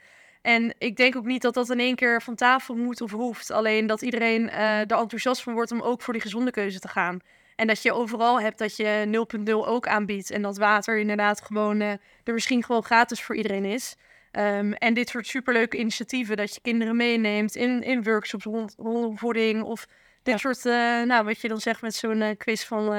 [0.49, 3.51] En ik denk ook niet dat dat in één keer van tafel moet of hoeft.
[3.51, 6.88] Alleen dat iedereen eh, er enthousiast van wordt om ook voor die gezonde keuze te
[6.88, 7.18] gaan.
[7.57, 9.05] En dat je overal hebt dat je
[9.46, 10.30] 0.0 ook aanbiedt.
[10.30, 11.90] En dat water inderdaad gewoon eh,
[12.24, 13.96] er misschien gewoon gratis voor iedereen is.
[14.30, 19.18] Ehm, en dit soort superleuke initiatieven, dat je kinderen meeneemt in, in workshops rond, rondom
[19.18, 19.62] voeding.
[19.62, 19.86] Of
[20.22, 20.53] dit Ja.
[20.53, 22.92] soort, eh, nou wat je dan zegt met zo'n quiz van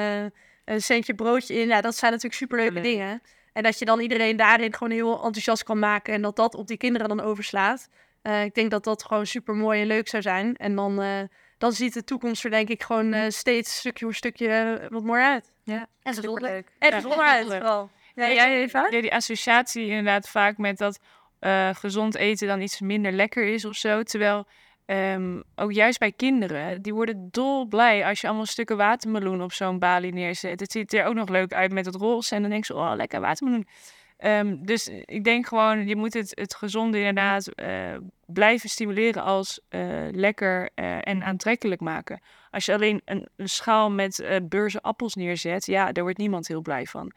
[0.66, 1.68] een centje broodje in.
[1.68, 2.84] Ja, dat zijn natuurlijk superleuke Leuk.
[2.84, 3.22] dingen.
[3.54, 6.14] En dat je dan iedereen daarin gewoon heel enthousiast kan maken.
[6.14, 7.90] En dat dat op die kinderen dan overslaat.
[8.22, 10.56] Eh, ik denk dat dat gewoon super mooi en leuk zou zijn.
[10.56, 11.20] En dan, eh,
[11.58, 15.26] dan ziet de toekomst er denk ik gewoon eh, steeds stukje voor stukje wat mooier
[15.26, 15.52] uit.
[15.66, 16.72] En gezondelijk.
[16.80, 17.58] En Ja, gezonder uit leuk.
[17.58, 17.90] vooral.
[18.16, 18.88] Ja, jij Eva?
[18.90, 21.00] Ja, die associatie inderdaad vaak met dat
[21.40, 24.04] eh, gezond eten dan iets minder lekker is of zo.
[24.04, 24.48] Terwijl
[24.90, 29.52] ehm, ook juist bij kinderen, die worden dol blij als je allemaal stukken watermeloen op
[29.52, 30.60] zo'n balie neerzet.
[30.60, 32.92] Het ziet er ook nog leuk uit met het roze en dan denk je, oh
[32.96, 33.68] lekker watermeloen.
[34.18, 39.60] Ehm, dus ik denk gewoon, je moet het, het gezonde inderdaad eh, blijven stimuleren als
[39.70, 39.82] eh,
[40.12, 42.22] lekker eh, en aantrekkelijk maken.
[42.52, 46.48] Als je alleen een, een schaal met eh beurzen appels neerzet, ja, daar wordt niemand
[46.48, 47.14] heel blij van.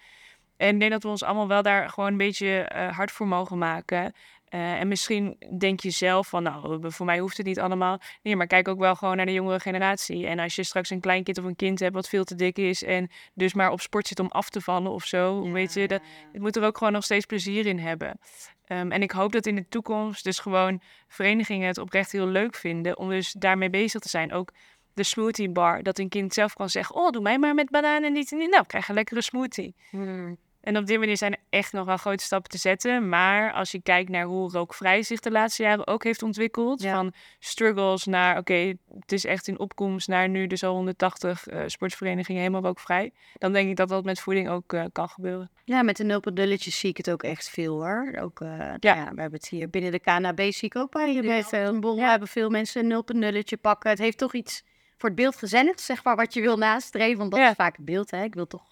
[0.62, 3.26] En ik denk dat we ons allemaal wel daar gewoon een beetje eh, hard voor
[3.26, 4.12] mogen maken.
[4.52, 8.00] Eh, en misschien denk je zelf van, nou, voor mij hoeft het niet allemaal.
[8.22, 10.26] Nee, maar kijk ook wel gewoon naar de jongere generatie.
[10.26, 12.84] En als je straks een kleinkind of een kind hebt wat veel te dik is
[12.84, 16.00] en dus maar op sport zit om af te vallen of zo, weet je, dat,
[16.32, 18.18] het moet er ook gewoon nog steeds plezier in hebben.
[18.64, 22.54] Ehm, en ik hoop dat in de toekomst dus gewoon verenigingen het oprecht heel leuk
[22.54, 24.32] vinden om dus daarmee bezig te zijn.
[24.32, 24.52] Ook
[24.94, 28.12] de smoothie bar, dat een kind zelf kan zeggen, oh, doe mij maar met en
[28.12, 28.50] niet en niet.
[28.50, 29.74] Nou, krijg een lekkere smoothie.
[29.90, 30.38] Hmm.
[30.62, 33.08] En op die manier zijn er echt nog wel grote stappen te zetten.
[33.08, 36.82] Maar als je kijkt naar hoe rookvrij zich de laatste jaren ook heeft ontwikkeld.
[36.82, 36.94] Ja.
[36.94, 41.62] Van struggles naar, oké, het is echt in opkomst naar nu dus al 180 eh,
[41.66, 43.12] sportverenigingen helemaal rookvrij.
[43.38, 45.50] Dan denk ik dat dat met voeding ook eh, kan gebeuren.
[45.64, 48.16] Ja, met de nulpendulletjes zie ik het ook echt veel hoor.
[48.20, 48.48] Ook, eh,
[48.78, 48.94] ja.
[49.14, 52.28] we hebben het hier binnen de KNAB zie ik ook bij, bij veel borrel hebben
[52.28, 53.90] veel mensen een nulpendulletje pakken.
[53.90, 54.64] Het heeft toch iets
[54.96, 57.18] voor het beeld gezellig, zeg maar, wat je wil nastreven.
[57.18, 57.48] Want dat Ja.
[57.50, 58.22] is vaak het beeld, hè.
[58.22, 58.71] Ik wil toch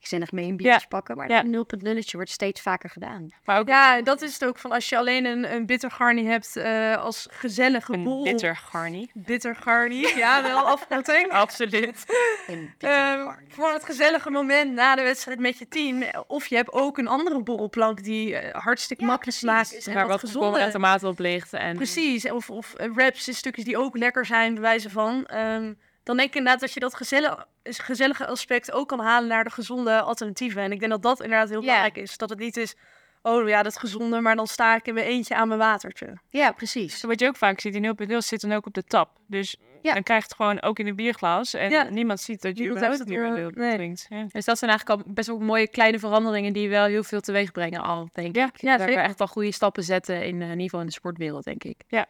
[0.00, 1.16] gezellig mee een biertje pakken.
[1.16, 1.40] Maar Ja.
[1.40, 3.28] een nulpendulletje wordt steeds vaker gedaan.
[3.44, 6.26] Maar ook Ja, dat is het ook van als je alleen een, een bitter garni
[6.26, 8.24] hebt eh, als gezellige een bol.
[8.24, 9.10] bitter garni.
[9.14, 11.30] Bitter garni, ja, wel afkorting.
[11.30, 12.04] Absoluut.
[12.46, 16.02] Een Ehm, voor het gezellige moment na de wedstrijd met je team.
[16.26, 19.86] Of je hebt ook een andere borrelplank die eh, hartstikke Ja, makkelijk smaak is.
[19.86, 21.52] En Maar wat wat en tomaten op ligt.
[21.52, 21.76] En...
[21.76, 25.26] Precies, of, of eh, wraps stukjes die ook lekker zijn, bij wijze van.
[25.26, 25.72] Ehm,
[26.06, 29.50] dan denk ik inderdaad dat je dat gezellige, gezellige aspect ook kan halen naar de
[29.50, 30.62] gezonde alternatieven.
[30.62, 32.16] En ik denk dat dat inderdaad heel belangrijk is.
[32.16, 32.74] Dat het niet is,
[33.22, 36.18] oh ja, dat is gezonder, maar dan sta ik in mijn eentje aan mijn watertje.
[36.30, 37.02] Ja, precies.
[37.02, 39.10] Wat je ook vaak ziet, die 0.0 zit dan ook op de tap.
[39.26, 39.94] Dus Ja.
[39.94, 41.54] dan krijg je het gewoon ook in een bierglas.
[41.54, 41.82] En Ja.
[41.82, 43.14] niemand ziet dat je überhaupt het, 0.0
[43.54, 43.74] nee.
[43.76, 44.06] drinkt.
[44.08, 44.24] Ja.
[44.32, 47.52] Dus dat zijn eigenlijk al best wel mooie kleine veranderingen die wel heel veel teweeg
[47.52, 48.60] brengen al, denk Ja, ik.
[48.60, 50.92] ja, Waar we echt al goede stappen zetten in, eh, in ieder geval in de
[50.92, 51.80] sportwereld, denk ik.
[51.88, 52.06] Ja,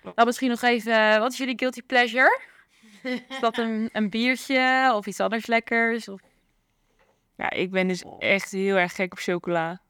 [0.00, 0.16] klopt.
[0.16, 2.40] Dan misschien nog even, eh, wat is jullie guilty pleasure?
[3.02, 6.08] Is dat een, een biertje of iets anders lekkers?
[6.08, 6.20] Of...
[7.36, 9.80] Ja, ik ben dus echt heel erg gek op chocola.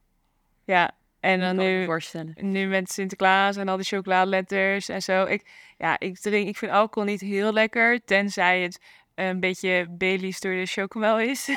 [0.64, 0.90] Ja,
[1.20, 1.88] en dan nu,
[2.34, 5.24] nu met Sinterklaas en al die chocoladeletters en zo.
[5.24, 8.80] Ik, ja, ik, drink, ik vind alcohol niet heel lekker, tenzij het
[9.14, 11.48] een beetje Baileys door de chocomel is.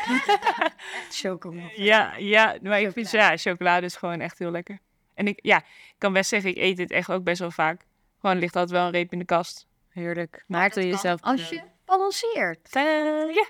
[1.22, 1.70] Chocomel.
[1.76, 4.80] ja, ja, maar ik vind ja, chocolade is gewoon echt heel lekker.
[5.14, 7.82] En ik, ja, ik kan best zeggen, ik eet dit echt ook best wel vaak.
[8.20, 9.68] Gewoon ligt altijd wel een reep in de kast.
[9.94, 10.44] Heerlijk.
[10.48, 11.22] Maar doe jezelf.
[11.22, 12.70] Als je balanceert.
[12.72, 13.46] Ja.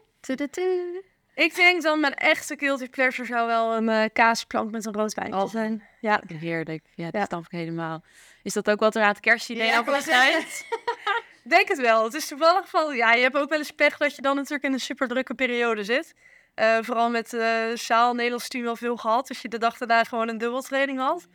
[1.35, 5.13] Ik denk dan mijn echte guilty pleasure zou wel een eh, kaasplank met een rood
[5.13, 5.49] wijntje Oh.
[5.49, 5.83] zijn.
[6.01, 6.21] Ja.
[6.39, 6.85] Heerlijk.
[6.95, 7.25] Ja, dat Ja.
[7.25, 8.03] snap ik helemaal.
[8.43, 10.65] Is dat ook wat er aan het kerstdiner Ja, op ik?
[11.43, 12.03] Denk het wel.
[12.03, 14.63] Het is toevallig van, ja, je hebt ook wel eens pech dat je dan natuurlijk
[14.63, 16.13] in een super drukke periode zit.
[16.53, 19.27] Eh, vooral met eh zaal Nederlands team wel veel gehad.
[19.27, 21.27] Dus je de dag daarna gewoon een dubbeltraining had.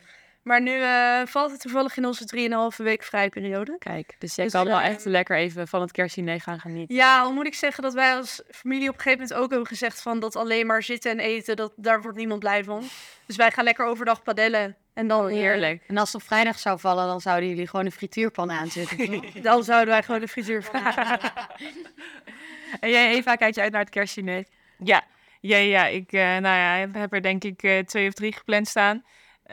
[0.49, 3.75] Maar nu eh, valt het toevallig in onze 3,5 week vrijperiode.
[3.79, 6.95] Kijk, dus jij Dus, kan wel eh, echt lekker even van het kerstdiner gaan genieten.
[6.95, 9.67] Ja, al moet ik zeggen dat wij als familie op een gegeven moment ook hebben
[9.67, 12.83] gezegd van dat alleen maar zitten en eten, dat, daar wordt niemand blij van.
[13.25, 14.75] Dus wij gaan lekker overdag padellen.
[14.93, 15.83] En dan, eh, Heerlijk.
[15.87, 19.23] En als het op vrijdag zou vallen, dan zouden jullie gewoon een frituurpan aanzetten.
[19.41, 21.19] dan zouden wij gewoon de frituur vragen.
[22.79, 24.43] En jij, Eva, kijk je uit naar het kerstdiner?
[24.77, 25.03] Ja,
[25.39, 25.85] ja, ja.
[25.85, 29.03] Ik uh, nou ja, heb er denk ik uh, twee of drie gepland staan.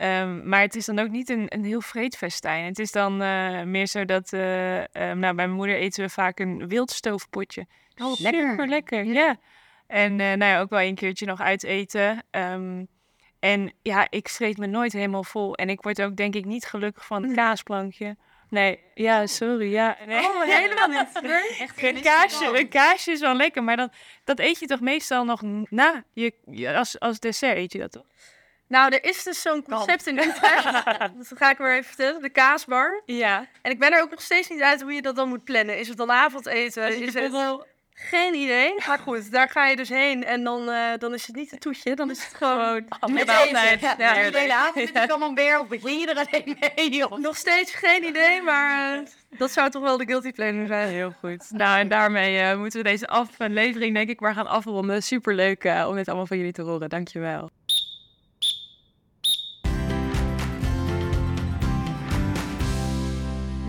[0.03, 2.65] Um, maar het is dan ook niet een, een heel vreed festijn.
[2.65, 4.31] Het is dan uh, meer zo dat...
[4.31, 4.39] um,
[4.93, 7.65] nou, bij mijn moeder eten we vaak een wildstoofpotje.
[8.01, 8.49] Oh, lekker.
[8.49, 9.13] Super lekker, ja.
[9.13, 9.37] ja.
[9.87, 12.23] En nou ja, ook wel een keertje nog uit eten.
[12.31, 12.87] Um,
[13.39, 15.55] en ja, ik vreet me nooit helemaal vol.
[15.55, 18.15] En ik word ook denk ik niet gelukkig van het kaasplankje.
[18.49, 19.97] Nee, ja, sorry, ja.
[20.05, 20.19] Nee.
[20.19, 21.21] Oh, helemaal niet.
[21.59, 23.91] Echt een kaasje, een kaasje is wel lekker, maar dan,
[24.23, 26.33] dat eet je toch meestal nog na, je,
[26.75, 28.05] als, als dessert eet je dat toch?
[28.67, 30.63] Nou, er is dus zo'n concept in Utrecht.
[31.17, 32.21] dat ga ik weer even vertellen.
[32.21, 33.01] De kaasbar.
[33.05, 33.45] Ja.
[33.61, 35.79] En ik ben er ook nog steeds niet uit hoe je dat dan moet plannen.
[35.79, 37.01] Is het dan avondeten?
[37.01, 37.65] Is het...
[37.99, 38.73] Geen idee.
[38.87, 40.23] Maar goed, daar ga je dus heen.
[40.23, 41.95] En dan, uh, dan is het niet een toetje.
[41.95, 42.85] Dan is het gewoon...
[43.13, 43.79] Met eten.
[43.79, 45.59] Ja, ja, de hele avond met de camembert.
[45.59, 47.19] Of begin je er alleen mee?
[47.19, 49.07] Nog steeds geen idee, maar uh,
[49.37, 50.89] dat zou toch wel de guilty pleasure zijn.
[50.89, 51.51] Heel goed.
[51.51, 55.03] Nou, en daarmee uh, moeten we deze aflevering denk ik maar gaan afronden.
[55.03, 56.89] Superleuk om dit allemaal van jullie te horen.
[56.89, 57.49] Dankjewel.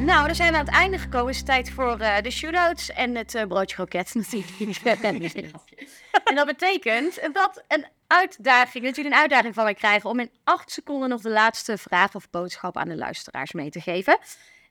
[0.09, 1.27] Nou, dan zijn we aan het einde gekomen.
[1.27, 4.59] Het is tijd voor uh, de shootouts en het uh, broodje kroket natuurlijk.
[6.29, 10.31] en dat betekent dat een uitdaging, dat jullie een uitdaging van mij krijgen om in
[10.45, 14.19] acht seconden nog de laatste vraag of boodschap aan de luisteraars mee te geven.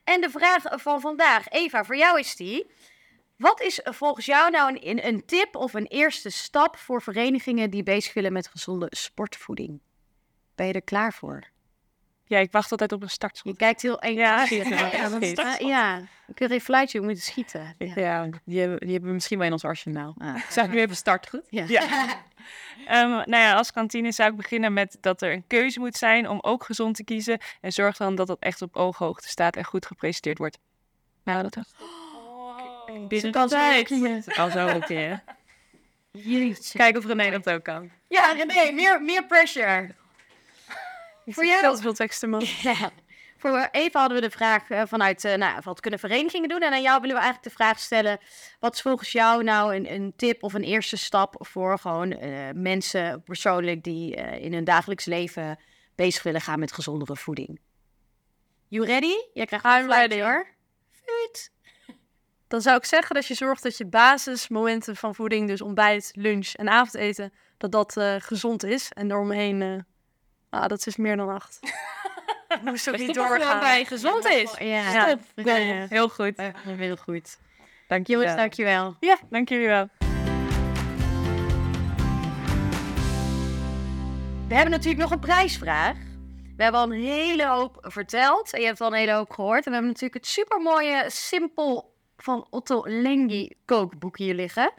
[0.04, 2.70] En de vraag van vandaag, Eva, voor jou is die.
[3.36, 7.82] Wat is volgens jou nou een, een tip of een eerste stap voor verenigingen die
[7.82, 9.80] bezig willen met gezonde sportvoeding?
[10.54, 11.56] Ben je er klaar voor?
[12.28, 13.52] Ja, ik wacht altijd op een startschot.
[13.52, 14.14] Je kijkt heel eng.
[14.14, 14.90] Ja, ja,
[15.34, 15.98] ja, ja.
[16.26, 17.74] Ik wil even fluitje, we moeten schieten.
[17.78, 20.14] Ja, ja die, hebben, die hebben we misschien wel in ons arsenaal.
[20.18, 20.36] Ah.
[20.44, 21.42] Ik zeg nu even start, goed?
[21.48, 21.64] Ja.
[21.68, 21.86] ja.
[22.86, 26.28] Ehm, nou ja, als kantine zou ik beginnen met dat er een keuze moet zijn
[26.28, 27.38] om ook gezond te kiezen.
[27.60, 30.58] En zorg dan dat dat echt op ooghoogte staat en goed gepresenteerd wordt.
[31.24, 31.74] Nou, dat was...
[33.20, 35.14] Ze kan Ze kan zo ook, hè.
[36.72, 37.90] Kijk of René dat ook kan.
[38.08, 39.94] Ja, René, meer, meer pressure.
[41.34, 41.60] Voor jou?
[41.60, 42.44] Veel veel teksten, man.
[42.62, 42.90] Ja.
[43.36, 46.60] Voor Eva hadden we de vraag eh, vanuit, eh, nou, wat kunnen verenigingen doen?
[46.60, 48.18] En aan jou willen we eigenlijk de vraag stellen,
[48.60, 52.30] wat is volgens jou nou een, een tip of een eerste stap voor gewoon eh,
[52.54, 55.58] mensen persoonlijk die eh, in hun dagelijks leven
[55.94, 57.60] bezig willen gaan met gezondere voeding?
[58.68, 59.14] You ready?
[59.32, 60.20] Jij krijgt een I'm ready.
[60.20, 60.46] hoor.
[62.48, 66.52] Dan zou ik zeggen dat je zorgt dat je basismomenten van voeding, dus ontbijt, lunch
[66.52, 68.92] en avondeten, dat dat eh, gezond is.
[68.92, 69.78] En daaromheen, eh
[70.50, 71.60] ah, dat is meer dan acht.
[72.64, 73.60] Moest ook niet doorgaan.
[73.60, 74.54] bij gezond is.
[74.58, 75.16] Ja, Ja.
[75.34, 75.86] ja.
[75.88, 76.34] Heel goed.
[76.64, 77.38] heel goed.
[77.88, 78.36] Dank je wel.
[78.36, 78.96] dankjewel.
[79.00, 79.88] Ja, dank jullie wel.
[84.48, 85.96] We hebben natuurlijk nog een prijsvraag.
[86.56, 89.64] We hebben al een hele hoop verteld en je hebt al een hele hoop gehoord.
[89.64, 94.72] En we hebben natuurlijk het supermooie Simpel van Otto Lengi kookboek hier liggen.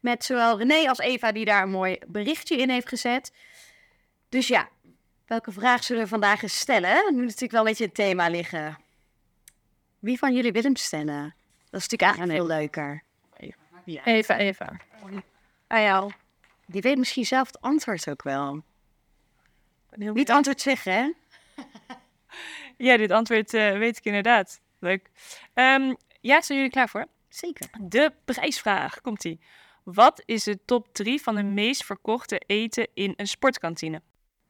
[0.00, 3.32] Met zowel René als Eva die daar een mooi berichtje in heeft gezet.
[4.28, 4.68] Dus ja,
[5.34, 7.14] welke vraag zullen we vandaag eens stellen?
[7.14, 8.78] Moet natuurlijk wel een beetje het thema liggen.
[9.98, 11.34] Wie van jullie wil hem stellen?
[11.70, 13.02] Dat is natuurlijk eigenlijk veel leuker.
[14.04, 14.76] Eva, Eva.
[15.66, 16.12] Aan jou.
[16.66, 18.62] Die weet misschien zelf het antwoord ook wel.
[19.90, 21.10] Heel Niet antwoord zeggen, hè?
[22.76, 24.60] Ja, dit antwoord eh, weet ik inderdaad.
[24.78, 25.10] Leuk.
[25.54, 27.06] Ehm, ja, zijn jullie klaar voor?
[27.28, 27.68] Zeker.
[27.80, 29.40] De prijsvraag, komt-ie.
[29.82, 34.02] Wat is de top 3 van de meest verkochte eten in een sportkantine?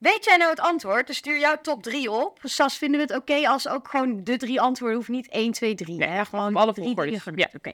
[0.05, 1.07] Weet jij nou het antwoord?
[1.07, 2.38] Dan stuur jouw top 3 op.
[2.42, 5.74] Sas, vinden we het oké als ook gewoon de drie antwoorden hoeft niet 1, 2,
[5.74, 5.96] 3.
[5.96, 6.24] Nee, hè?
[6.24, 7.36] Gewoon alle drie dingen.
[7.36, 7.48] Ja.
[7.55, 7.72] Oké.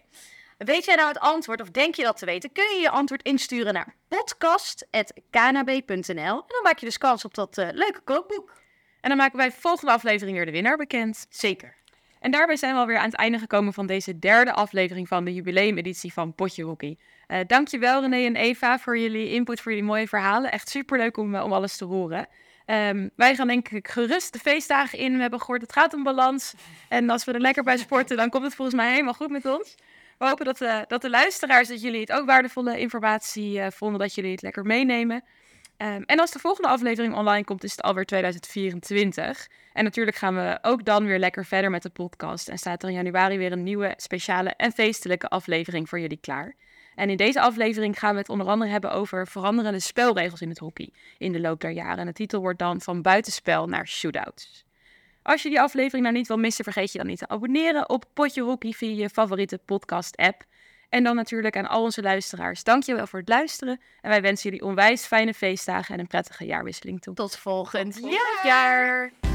[0.59, 2.53] Weet jij nou het antwoord of denk je dat te weten?
[2.53, 7.59] Kun je je antwoord insturen naar podcast.knb.nl en dan maak je dus kans op dat
[7.59, 8.53] eh, leuke kookboek.
[9.01, 11.27] En dan maken wij de volgende aflevering weer de winnaar bekend.
[11.29, 11.77] Zeker.
[12.21, 15.35] En daarbij zijn we alweer aan het einde gekomen van deze derde aflevering van de
[15.35, 16.99] jubileumeditie van Potje Hockey.
[17.31, 20.53] Eh dankjewel René en Eva voor jullie input, voor jullie mooie verhalen.
[20.53, 22.27] Echt superleuk om, eh, om alles te horen.
[22.65, 25.15] Ehm, wij gaan denk ik gerust de feestdagen in.
[25.15, 26.55] We hebben gehoord, het gaat om balans.
[26.89, 29.47] En als we er lekker bij sporten, dan komt het volgens mij helemaal goed met
[29.47, 29.75] ons.
[30.19, 34.01] We hopen dat, de dat de luisteraars, dat jullie het ook waardevolle informatie eh, vonden,
[34.01, 35.25] dat jullie het lekker meenemen.
[35.77, 39.49] Ehm, en als de volgende aflevering online komt, is het alweer 2024.
[39.73, 42.49] En natuurlijk gaan we ook dan weer lekker verder met de podcast.
[42.49, 46.55] En staat er in januari weer een nieuwe speciale en feestelijke aflevering voor jullie klaar.
[47.01, 50.59] En in deze aflevering gaan we het onder andere hebben over veranderende spelregels in het
[50.59, 51.99] hockey in de loop der jaren.
[51.99, 54.65] En de titel wordt dan van buitenspel naar shootouts.
[55.23, 58.05] Als je die aflevering nou niet wil missen, vergeet je dan niet te abonneren op
[58.15, 60.45] Potje Hockey via je favoriete podcast-app.
[60.89, 63.81] En dan natuurlijk aan al onze luisteraars, dankjewel voor het luisteren.
[64.01, 67.15] En wij wensen jullie onwijs fijne feestdagen en een prettige jaarwisseling toe.
[67.15, 68.01] Tot volgend
[68.43, 69.30] jaar!